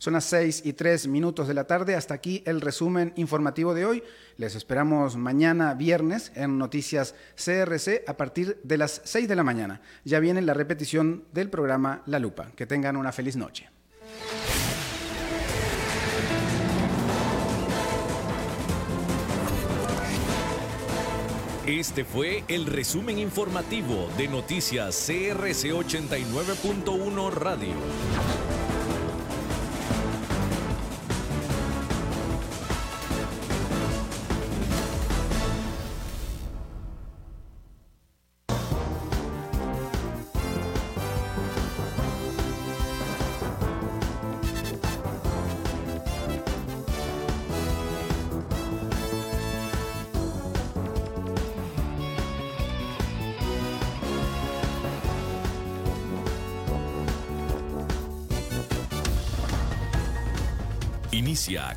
[0.05, 1.95] Son las 6 y 3 minutos de la tarde.
[1.95, 4.03] Hasta aquí el resumen informativo de hoy.
[4.37, 9.81] Les esperamos mañana viernes en Noticias CRC a partir de las 6 de la mañana.
[10.05, 12.51] Ya viene la repetición del programa La Lupa.
[12.55, 13.71] Que tengan una feliz noche.
[21.67, 28.54] Este fue el resumen informativo de Noticias CRC 89.1 Radio.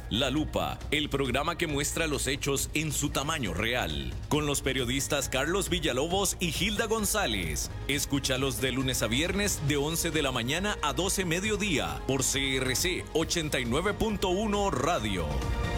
[0.10, 5.30] La Lupa, el programa que muestra los hechos en su tamaño real, con los periodistas
[5.30, 7.72] Carlos Villalobos y Hilda González.
[7.88, 13.06] Escúchalos de lunes a viernes de 11 de la mañana a 12 mediodía por CRC
[13.14, 15.77] 89.1 Radio.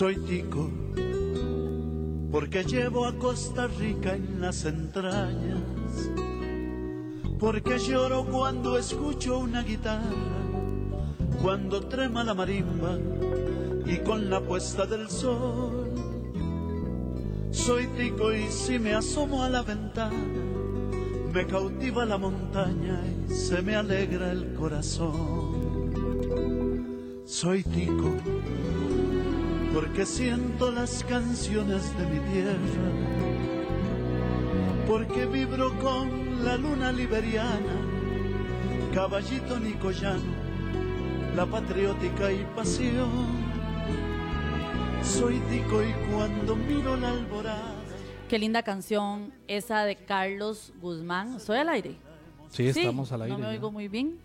[0.00, 0.70] Soy tico
[2.32, 5.60] porque llevo a Costa Rica en las entrañas,
[7.38, 10.40] porque lloro cuando escucho una guitarra,
[11.42, 12.96] cuando trema la marimba
[13.84, 15.92] y con la puesta del sol.
[17.50, 20.16] Soy tico y si me asomo a la ventana,
[21.30, 25.60] me cautiva la montaña y se me alegra el corazón.
[27.26, 28.14] Soy tico
[29.72, 32.56] porque siento las canciones de mi tierra,
[34.86, 37.76] porque vibro con la luna liberiana,
[38.92, 40.34] caballito nicoyano,
[41.36, 43.50] la patriótica y pasión.
[45.02, 47.74] Soy tico y cuando miro la alborada.
[48.28, 51.40] Qué linda canción esa de Carlos Guzmán.
[51.40, 51.96] ¿Soy al aire?
[52.50, 53.34] Sí, estamos al aire.
[53.34, 54.18] No me oigo muy bien.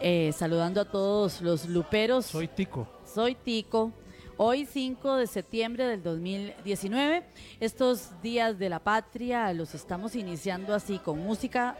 [0.00, 2.26] Eh, saludando a todos los luperos.
[2.26, 2.88] Soy Tico.
[3.04, 3.92] Soy Tico.
[4.36, 7.22] Hoy 5 de septiembre del 2019,
[7.60, 11.78] estos días de la patria los estamos iniciando así con música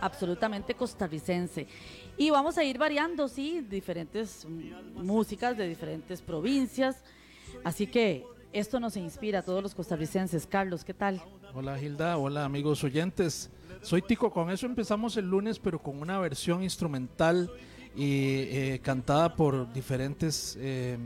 [0.00, 1.66] absolutamente costarricense.
[2.16, 4.46] Y vamos a ir variando, sí, diferentes
[4.94, 7.04] músicas de diferentes provincias.
[7.62, 8.24] Así que
[8.54, 10.46] esto nos inspira a todos los costarricenses.
[10.46, 11.22] Carlos, ¿qué tal?
[11.52, 13.50] Hola Gilda, hola amigos oyentes.
[13.82, 17.50] Soy Tico, con eso empezamos el lunes, pero con una versión instrumental
[17.94, 20.96] y eh, cantada por diferentes eh,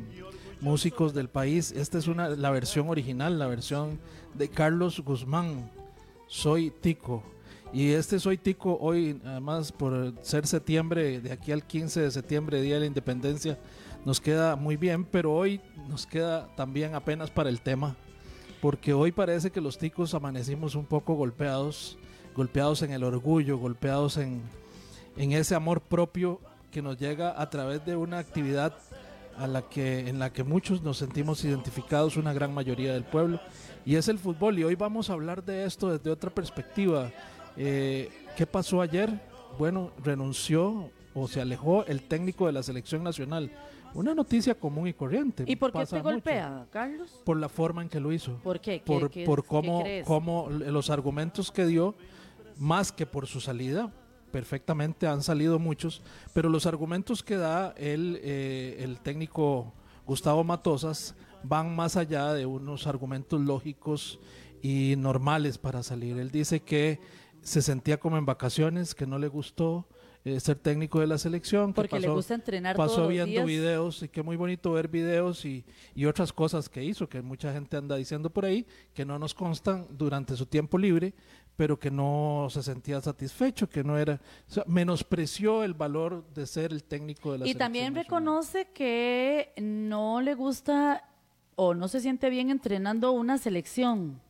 [0.60, 1.72] músicos del país.
[1.72, 3.98] Esta es una, la versión original, la versión
[4.34, 5.70] de Carlos Guzmán.
[6.26, 7.22] Soy Tico.
[7.72, 12.62] Y este Soy Tico hoy, además por ser septiembre, de aquí al 15 de septiembre,
[12.62, 13.58] Día de la Independencia,
[14.04, 17.96] nos queda muy bien, pero hoy nos queda también apenas para el tema,
[18.60, 21.98] porque hoy parece que los ticos amanecimos un poco golpeados,
[22.34, 24.40] golpeados en el orgullo, golpeados en,
[25.16, 26.40] en ese amor propio
[26.70, 28.76] que nos llega a través de una actividad
[29.38, 33.40] a la que, en la que muchos nos sentimos identificados, una gran mayoría del pueblo,
[33.84, 34.58] y es el fútbol.
[34.58, 37.10] Y hoy vamos a hablar de esto desde otra perspectiva.
[37.56, 39.20] Eh, ¿Qué pasó ayer?
[39.58, 43.50] Bueno, renunció o se alejó el técnico de la selección nacional.
[43.94, 45.44] Una noticia común y corriente.
[45.46, 46.12] ¿Y por qué pasa te mucho.
[46.12, 47.10] golpea, Carlos?
[47.24, 48.34] Por la forma en que lo hizo.
[48.42, 48.80] ¿Por qué?
[48.80, 50.06] ¿Qué- Por, qué- por qué cómo, crees?
[50.06, 51.94] cómo los argumentos que dio,
[52.58, 53.90] más que por su salida,
[54.30, 56.02] perfectamente han salido muchos,
[56.34, 59.72] pero los argumentos que da el, eh, el técnico
[60.06, 64.18] Gustavo Matosas van más allá de unos argumentos lógicos
[64.62, 66.18] y normales para salir.
[66.18, 67.00] Él dice que
[67.42, 69.86] se sentía como en vacaciones, que no le gustó
[70.24, 71.72] eh, ser técnico de la selección.
[71.72, 73.46] que Porque le gusta entrenar pasó todos los viendo días.
[73.46, 75.64] videos y que muy bonito ver videos y,
[75.94, 79.34] y otras cosas que hizo, que mucha gente anda diciendo por ahí, que no nos
[79.34, 81.14] constan durante su tiempo libre,
[81.56, 86.46] pero que no se sentía satisfecho, que no era, o sea, menospreció el valor de
[86.46, 87.58] ser el técnico de la Y selección.
[87.58, 91.08] también reconoce que no le gusta
[91.54, 94.20] o no se siente bien entrenando una selección,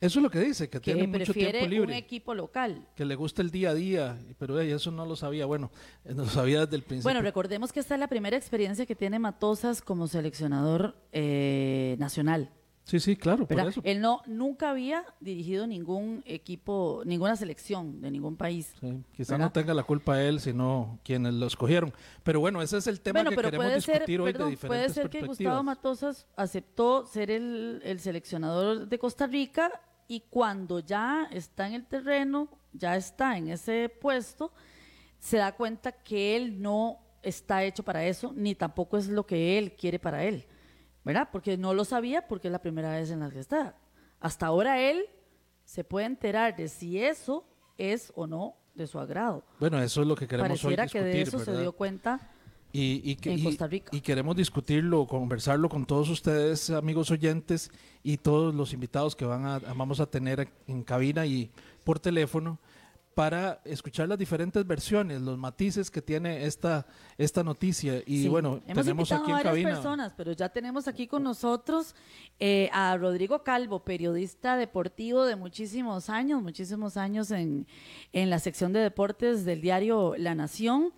[0.00, 1.96] Eso es lo que dice, que, que tiene mucho tiempo un libre.
[1.98, 2.86] equipo local.
[2.94, 5.70] que le gusta el día a día, pero eso no lo sabía, bueno,
[6.04, 7.02] eh, no lo sabía desde el principio.
[7.12, 12.50] Bueno, recordemos que esta es la primera experiencia que tiene Matosas como seleccionador eh, nacional.
[12.84, 13.80] Sí, sí, claro, por eso.
[13.84, 18.74] Él no nunca había dirigido ningún equipo, ninguna selección de ningún país.
[18.80, 19.46] Sí, quizá ¿verdad?
[19.46, 21.92] no tenga la culpa él, sino quienes lo escogieron.
[22.22, 24.50] Pero bueno, ese es el tema bueno, que pero queremos puede ser, discutir hoy perdón,
[24.50, 25.26] de puede diferentes ser que.
[25.26, 29.70] Gustavo Matosas aceptó ser el, el seleccionador de Costa Rica
[30.08, 34.52] y cuando ya está en el terreno, ya está en ese puesto,
[35.20, 39.56] se da cuenta que él no está hecho para eso, ni tampoco es lo que
[39.56, 40.46] él quiere para él,
[41.04, 41.28] ¿verdad?
[41.32, 43.74] Porque no lo sabía porque es la primera vez en la que está.
[44.20, 45.04] Hasta ahora él
[45.64, 47.44] se puede enterar de si eso
[47.78, 49.42] es o no de su agrado.
[49.58, 52.20] Bueno, eso es lo que queremos Pareciera hoy que discutir, de eso se dio cuenta
[52.72, 53.90] y, y que- en y- Costa Rica.
[53.94, 57.70] y queremos discutirlo, conversarlo con todos ustedes, amigos oyentes,
[58.02, 61.50] y todos los invitados que van a, vamos a tener en cabina y
[61.84, 62.58] por teléfono
[63.20, 66.86] para escuchar las diferentes versiones, los matices que tiene esta,
[67.18, 68.02] esta noticia.
[68.06, 69.70] Y Sí, bueno, hemos tenemos aquí a en varias cabina.
[69.72, 71.94] personas, pero ya tenemos aquí con nosotros
[72.38, 77.66] eh, a Rodrigo Calvo, periodista deportivo de muchísimos años, muchísimos años en,
[78.14, 80.90] en la sección de deportes del diario La Nación.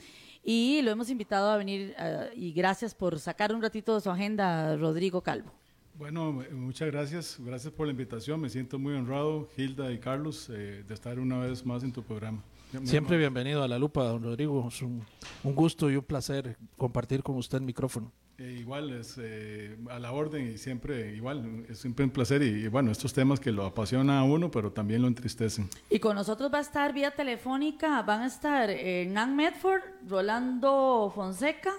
[0.45, 4.11] Y lo hemos invitado a venir eh, y gracias por sacar un ratito de su
[4.11, 5.51] agenda, Rodrigo Calvo.
[5.95, 7.37] Bueno, eh, muchas gracias.
[7.41, 8.41] Gracias por la invitación.
[8.41, 12.03] Me siento muy honrado, Hilda y Carlos, eh, de estar una vez más en tu
[12.03, 12.43] programa.
[12.73, 13.19] Muy Siempre amable.
[13.19, 14.67] bienvenido a la lupa, don Rodrigo.
[14.69, 15.05] Es un,
[15.45, 18.11] un gusto y un placer compartir con usted el micrófono.
[18.39, 21.67] Eh, igual, es eh, a la orden y siempre igual.
[21.69, 24.73] Es siempre un placer y, y bueno, estos temas que lo apasionan a uno, pero
[24.73, 25.69] también lo entristecen.
[25.91, 31.75] Y con nosotros va a estar vía telefónica, van a estar Hernán Medford, Rolando Fonseca,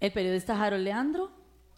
[0.00, 1.30] el periodista Harold Leandro,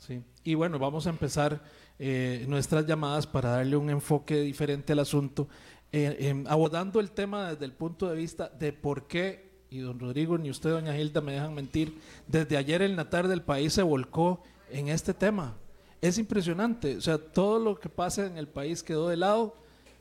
[0.07, 0.21] Sí.
[0.43, 1.63] Y bueno, vamos a empezar
[1.97, 5.47] eh, nuestras llamadas para darle un enfoque diferente al asunto,
[5.93, 10.01] eh, em, abordando el tema desde el punto de vista de por qué, y don
[10.01, 13.75] Rodrigo ni usted, doña Hilda, me dejan mentir, desde ayer en la tarde el país
[13.75, 15.57] se volcó en este tema.
[16.01, 19.57] Es impresionante, o sea, todo lo que pasa en el país quedó de lado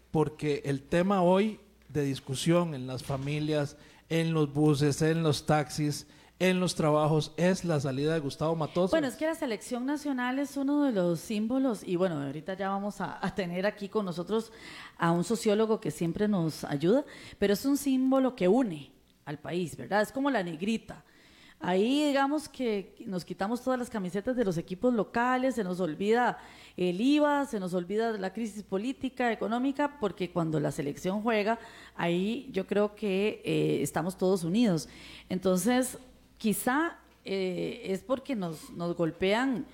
[0.10, 3.78] porque el tema hoy de discusión en las familias,
[4.10, 6.08] en los buses, en los taxis,
[6.42, 8.90] en los trabajos, es la salida de Gustavo Matosas.
[8.90, 12.70] Bueno, es que la selección nacional es uno de los símbolos y bueno, ahorita ya
[12.70, 14.52] vamos a, a tener aquí con nosotros
[14.98, 17.06] a un sociólogo que siempre nos ayuda,
[17.38, 18.92] pero es un símbolo que une
[19.24, 20.02] al país, ¿verdad?
[20.02, 21.04] Es como la negrita.
[21.60, 26.40] Ahí digamos que nos quitamos todas las camisetas de los equipos locales, se nos olvida
[26.76, 31.60] el IVA, se nos olvida la crisis política, económica, porque cuando la selección juega,
[31.96, 34.90] ahí yo creo que eh, estamos todos unidos.
[35.30, 36.00] Entonces,
[36.42, 39.68] quizá eh, es porque nos, nos golpean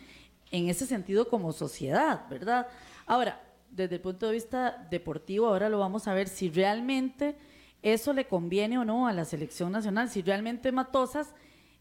[0.52, 2.68] en ese sentido como sociedad, ¿verdad?
[3.06, 3.42] Ahora,
[3.72, 7.38] desde el punto de vista deportivo, ahora lo vamos a ver si realmente
[7.82, 11.34] eso le conviene o no a la selección nacional, si realmente Matosas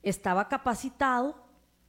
[0.04, 1.34] estaba capacitado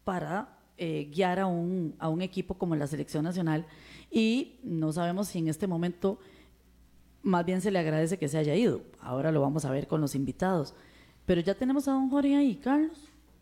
[0.04, 3.68] para eh, guiar a un, a un equipo como la selección nacional
[4.10, 6.18] y no sabemos si en este momento
[7.22, 8.82] más bien se le agradece que se haya ido.
[9.00, 10.74] Ahora lo vamos a ver con los invitados.
[11.28, 12.98] Pero ya tenemos a don Jorge ahí, Carlos.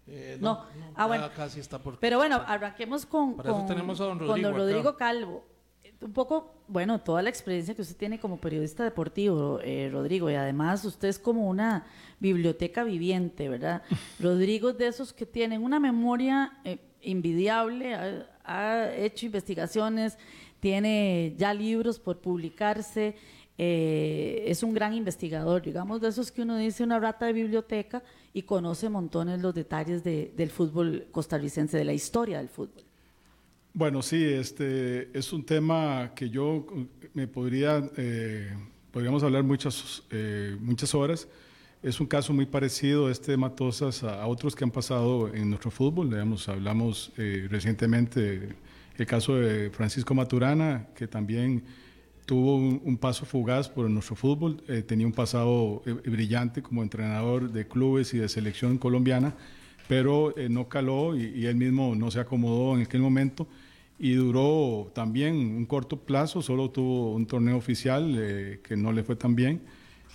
[0.08, 1.30] Eh, no, ah, ya bueno.
[1.36, 2.00] casi está por...
[2.00, 4.64] Pero bueno, arranquemos con, Para eso con- tenemos a don con Rodrigo don acá.
[4.64, 5.46] Rodrigo Calvo.
[6.02, 10.34] Un poco, bueno, toda la experiencia que usted tiene como periodista deportivo, eh, Rodrigo, y
[10.36, 11.86] además usted es como una
[12.20, 13.82] biblioteca viviente, ¿verdad?
[14.20, 20.18] Rodrigo es de esos que tienen una memoria eh, invidiable, ha, ha hecho investigaciones,
[20.60, 23.16] tiene ya libros por publicarse,
[23.58, 28.04] eh, es un gran investigador, digamos, de esos que uno dice una rata de biblioteca
[28.34, 32.84] y conoce montones los detalles de- del fútbol costarricense, de la historia del fútbol.
[33.74, 36.66] Bueno, sí, este es un tema que yo
[37.14, 38.54] me podría, eh,
[38.92, 41.28] podríamos hablar muchas, eh, muchas horas.
[41.84, 45.70] es un caso muy parecido este de Matosas a, otros que han pasado en nuestro
[45.70, 46.10] fútbol.
[46.10, 48.56] Digamos, hablamos recientemente
[48.98, 51.64] el caso de Francisco Maturana, que también
[52.26, 57.52] tuvo un, paso fugaz por nuestro fútbol, eh, tenía un pasado eh, brillante como entrenador
[57.52, 59.36] de clubes y de selección colombiana,
[59.88, 63.48] pero no caló y, él mismo no se acomodó en aquel momento
[64.00, 69.16] y duró también un corto plazo, solo tuvo un torneo oficial que no le fue
[69.16, 69.62] tan bien.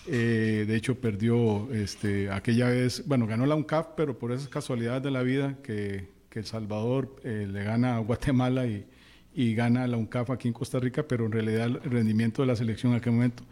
[0.06, 5.02] Eh, de hecho, perdió este, aquella vez, bueno, ganó la UNCAF, pero por esas casualidades
[5.02, 8.84] de la vida que, que El Salvador eh, le gana a Guatemala y,
[9.34, 12.56] y, gana la UNCAF aquí en Costa Rica, pero en realidad el rendimiento de la
[12.56, 13.44] selección en aquel momento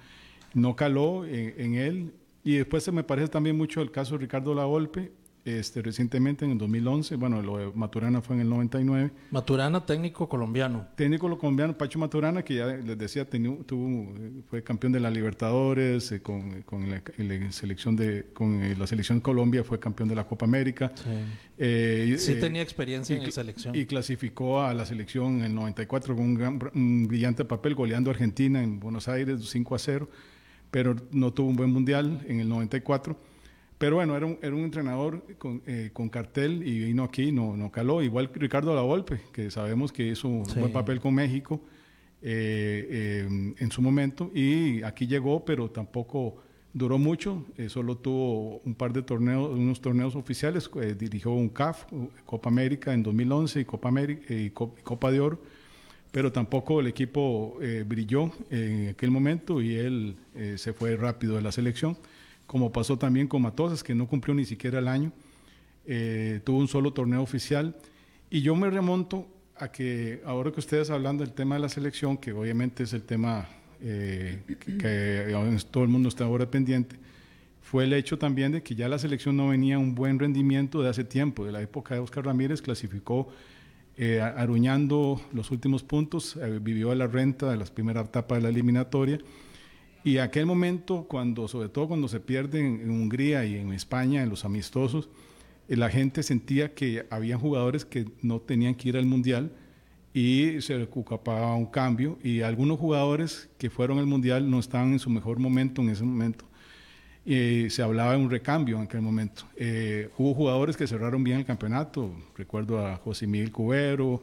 [0.55, 2.13] no caló en, en él.
[2.45, 5.13] Y después se me parece también mucho el caso de Ricardo Lavolpe,
[5.57, 9.11] este, recientemente en el 2011, bueno, lo de Maturana fue en el 99.
[9.31, 10.87] Maturana, técnico colombiano.
[10.97, 14.15] Técnico colombiano, Pacho Maturana, que ya les decía, tuvo,
[14.49, 17.03] fue campeón de la Libertadores, eh, con, con, la,
[17.51, 20.93] selección de, con eh, la selección Colombia fue campeón de la Copa América.
[20.95, 21.11] Sí,
[21.59, 23.75] eh, sí tenía experiencia en la selección.
[23.75, 28.13] Y clasificó a la selección en el 94 con un, un brillante papel, goleando a
[28.13, 30.09] Argentina en Buenos Aires 5 a 0,
[30.71, 33.17] pero no tuvo un buen mundial en el 94
[33.79, 37.57] pero bueno, era un, era un entrenador con, eh, con, cartel y vino aquí, no,
[37.57, 38.03] no caló.
[38.03, 41.61] Igual Ricardo Lavolpe, que sabemos que hizo un buen papel con México
[42.21, 44.33] eh, eh, en su momento.
[44.35, 46.43] Y aquí llegó, pero tampoco
[46.73, 47.47] duró mucho.
[47.69, 50.69] solo tuvo un par de torneos, unos torneos oficiales.
[50.99, 51.85] dirigió un CAF,
[52.27, 55.41] Copa América en 2011 y Copa, América, y Copa de Oro.
[56.11, 60.17] Pero tampoco el equipo brilló en aquel momento y él
[60.57, 61.97] se fue rápido de la selección
[62.49, 65.13] como pasó también con Matosas, que no cumplió ni siquiera el año,
[65.85, 67.77] eh, tuvo un solo torneo oficial.
[68.31, 72.17] Y yo me remonto a que ahora que ustedes hablando del tema de la selección,
[72.17, 73.47] que obviamente es el tema
[73.83, 76.97] eh, que, todo el mundo está ahora pendiente,
[77.61, 80.89] fue el hecho también de que ya la selección no venía un buen rendimiento de
[80.89, 83.29] hace tiempo, de la época de Oscar Ramírez, clasificó
[83.99, 88.49] eh, aruñando los últimos puntos, vivió a la renta de las primeras etapas de la
[88.49, 89.19] eliminatoria
[90.05, 94.31] y aquel momento, cuando, sobre todo cuando se pierden en Hungría y en España, en
[94.31, 95.09] los amistosos,
[95.69, 99.53] eh, la gente sentía que había jugadores que no tenían que ir al Mundial
[100.15, 104.99] y se ocupaba un cambio y algunos jugadores que fueron al Mundial no estaban en
[104.99, 106.45] su mejor momento en ese momento.
[107.27, 109.45] y se hablaba de un recambio en aquel momento.
[109.57, 114.23] Eh, hubo jugadores que cerraron bien el campeonato, recuerdo a José Miguel Cubero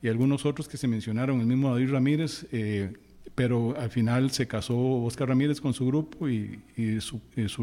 [0.00, 2.92] y algunos otros que se mencionaron, el mismo David Ramírez, eh,
[3.36, 6.58] pero al final se casó Oscar Ramírez con su grupo y,
[7.00, 7.20] su,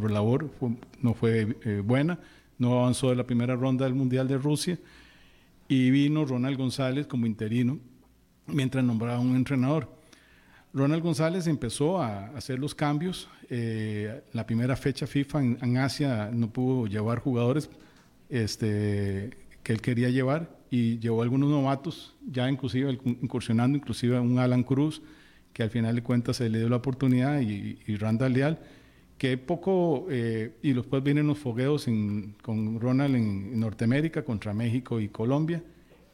[0.08, 0.52] labor
[1.02, 2.20] no fue eh, buena,
[2.60, 4.78] no avanzó de la primera ronda del Mundial de Rusia
[5.68, 7.80] y vino Ronald González como interino
[8.45, 9.90] mientras nombraba un entrenador.
[10.74, 13.28] Ronald González empezó a hacer los cambios.
[13.50, 17.70] Eh, la primera fecha FIFA en, Asia no pudo llevar jugadores
[18.30, 19.32] este,
[19.64, 24.64] que él quería llevar y llevó algunos novatos, ya inclusive incursionando inclusive a un Alan
[24.64, 25.02] Cruz,
[25.54, 28.60] que al final de cuentas se le dio la oportunidad, y, y Randall Leal,
[29.24, 31.88] que poco, eh, y después vienen los fogueos
[32.42, 35.64] con Ronald en, Norteamérica contra México y Colombia,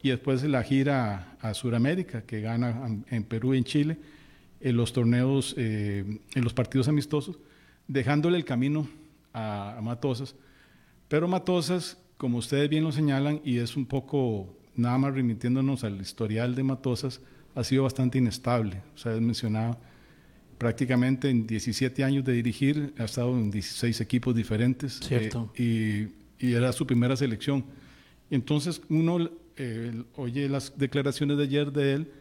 [0.03, 3.97] y después la gira a, Sudamérica, que gana en, Perú y en Chile,
[4.61, 7.39] en los torneos, eh, en los partidos amistosos,
[7.87, 8.87] dejándole el camino
[9.33, 10.35] a, a Matosas.
[11.07, 15.99] Pero Matosas, como ustedes bien lo señalan, y es un poco nada más remitiéndonos al
[15.99, 17.21] historial de Matosas,
[17.55, 18.81] ha sido bastante inestable.
[18.95, 19.77] O sea, mencionado
[20.57, 24.99] prácticamente en 17 años de dirigir, ha estado en 16 equipos diferentes.
[24.99, 25.51] Cierto.
[25.55, 26.09] Eh,
[26.39, 27.63] y, y, era su primera selección.
[28.29, 29.29] Entonces uno
[29.61, 32.11] eh, oye las declaraciones de ayer de él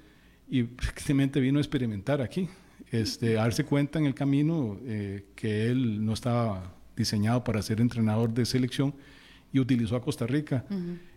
[0.49, 2.49] y prácticamente vino a experimentar aquí,
[2.91, 7.81] este, a darse cuenta en el camino eh, que él no estaba diseñado para ser
[7.81, 8.93] entrenador de selección
[9.53, 10.65] y utilizó a Costa Rica.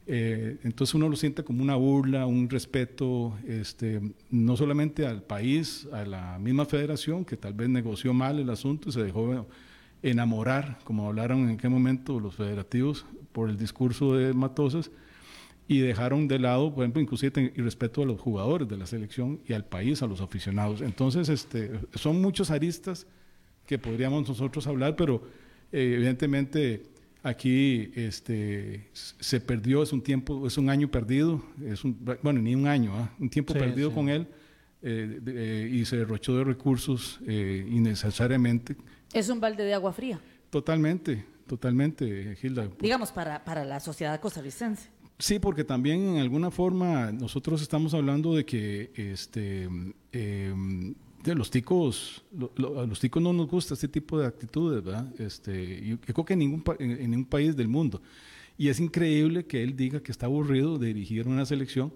[0.07, 5.87] Eh, entonces uno lo siente como una burla, un respeto, este, no solamente al país,
[5.91, 9.47] a la misma federación, que tal vez negoció mal el asunto y se dejó
[10.01, 14.91] enamorar, como hablaron en aquel momento los federativos, por el discurso de Matosas,
[15.67, 19.39] y dejaron de lado, por ejemplo, inclusive el respeto a los jugadores de la selección
[19.47, 20.81] y al país, a los aficionados.
[20.81, 23.07] Entonces, este, son muchos aristas
[23.65, 25.23] que podríamos nosotros hablar, pero
[25.71, 26.83] eh, evidentemente
[27.23, 32.55] Aquí este, se perdió, es un tiempo, es un año perdido, es un, bueno, ni
[32.55, 33.13] un año, ¿ah?
[33.19, 34.27] un tiempo perdido con él
[34.81, 38.75] eh, eh, y se derrochó de recursos eh, innecesariamente.
[39.13, 40.19] Es un balde de agua fría.
[40.49, 42.67] Totalmente, totalmente, Gilda.
[42.79, 44.89] Digamos, para, para la sociedad costarricense.
[45.19, 49.69] Sí, porque también en alguna forma nosotros estamos hablando de que este,
[51.25, 52.23] los ticos,
[52.57, 55.07] a los ticos no nos gusta este tipo de actitudes, ¿verdad?
[55.19, 58.01] Este, creo que en ningún, en ningún país del mundo.
[58.57, 61.93] Y es increíble que él diga que está aburrido de dirigir una selección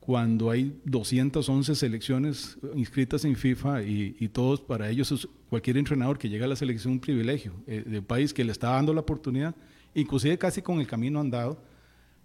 [0.00, 6.44] cuando hay 211 selecciones inscritas en FIFA y, todos para ellos cualquier entrenador que llega
[6.44, 9.54] a la selección un privilegio eh, de un país que le está dando la oportunidad,
[9.94, 11.62] inclusive casi con el camino andado,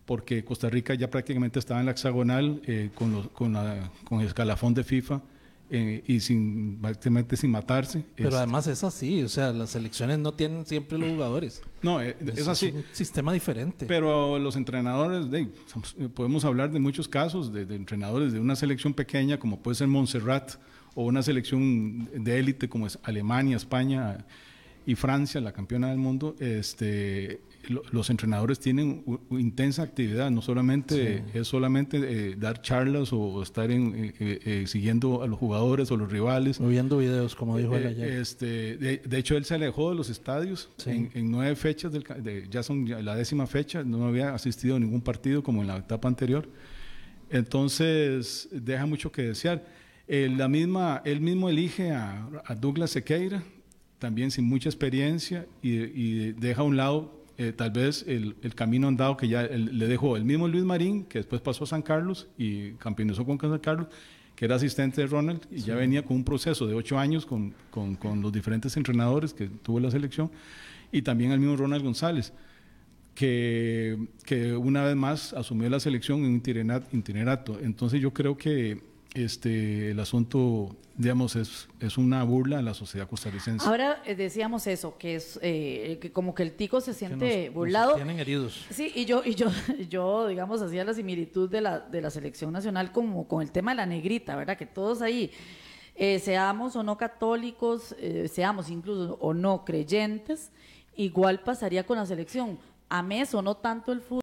[0.05, 3.55] porque Costa Rica ya prácticamente estaba en la hexagonal eh, con, con,
[4.05, 5.21] con el escalafón de FIFA
[5.69, 8.05] eh, y sin prácticamente sin matarse.
[8.15, 11.61] Pero además es así, o sea, las selecciones no tienen siempre los jugadores.
[11.81, 12.67] No, eh, es, así.
[12.67, 13.85] un sistema diferente.
[13.85, 18.93] Pero los entrenadores, de, eh, podemos hablar de muchos casos de, entrenadores de una selección
[18.93, 20.53] pequeña como puede ser Montserrat
[20.95, 24.25] o una selección de élite como es Alemania, España
[24.85, 31.47] y Francia, la campeona del mundo, este, los entrenadores tienen intensa actividad, no solamente es
[31.47, 36.11] solamente eh, dar charlas o estar en, eh, eh, siguiendo a los jugadores o los
[36.11, 36.59] rivales.
[36.59, 38.11] O viendo videos, como dijo él ayer.
[38.13, 42.87] Este, de, hecho, él se alejó de los estadios en, nueve fechas, del, ya son
[43.03, 46.49] la décima fecha, no había asistido a ningún partido como en la etapa anterior.
[47.29, 49.65] Entonces, deja mucho que desear.
[50.07, 52.29] la misma, él mismo elige a,
[52.59, 53.43] Douglas Sequeira,
[53.99, 58.87] también sin mucha experiencia, y, y deja a un lado eh, tal vez el, camino
[58.87, 62.27] andado que ya le dejó el mismo Luis Marín, que después pasó a San Carlos
[62.35, 63.87] y campeonizó con San Carlos,
[64.35, 67.53] que era asistente de Ronald y ya venía con un proceso de ocho años con,
[67.69, 70.31] con, los diferentes entrenadores que tuvo la selección,
[70.91, 72.33] y también el mismo Ronald González.
[73.13, 77.57] Que, que una vez más asumió la selección en un itinerato.
[77.59, 78.79] Entonces yo creo que
[79.23, 83.67] este, el asunto, digamos, es, es una burla a la sociedad costarricense.
[83.67, 87.95] Ahora eh, decíamos eso, que es eh, que como que el tico se siente burlado.
[87.95, 88.65] tienen heridos.
[88.69, 89.47] Sí, y yo, y yo,
[89.89, 93.71] yo, digamos, hacía la similitud de la, de la selección nacional como con el tema
[93.71, 94.57] de la negrita, ¿verdad?
[94.57, 95.31] Que todos ahí,
[95.95, 97.95] eh, seamos o no católicos,
[98.31, 100.51] seamos incluso o no creyentes,
[100.95, 102.59] igual pasaría con la selección.
[103.03, 104.07] mes o no tanto el fútbol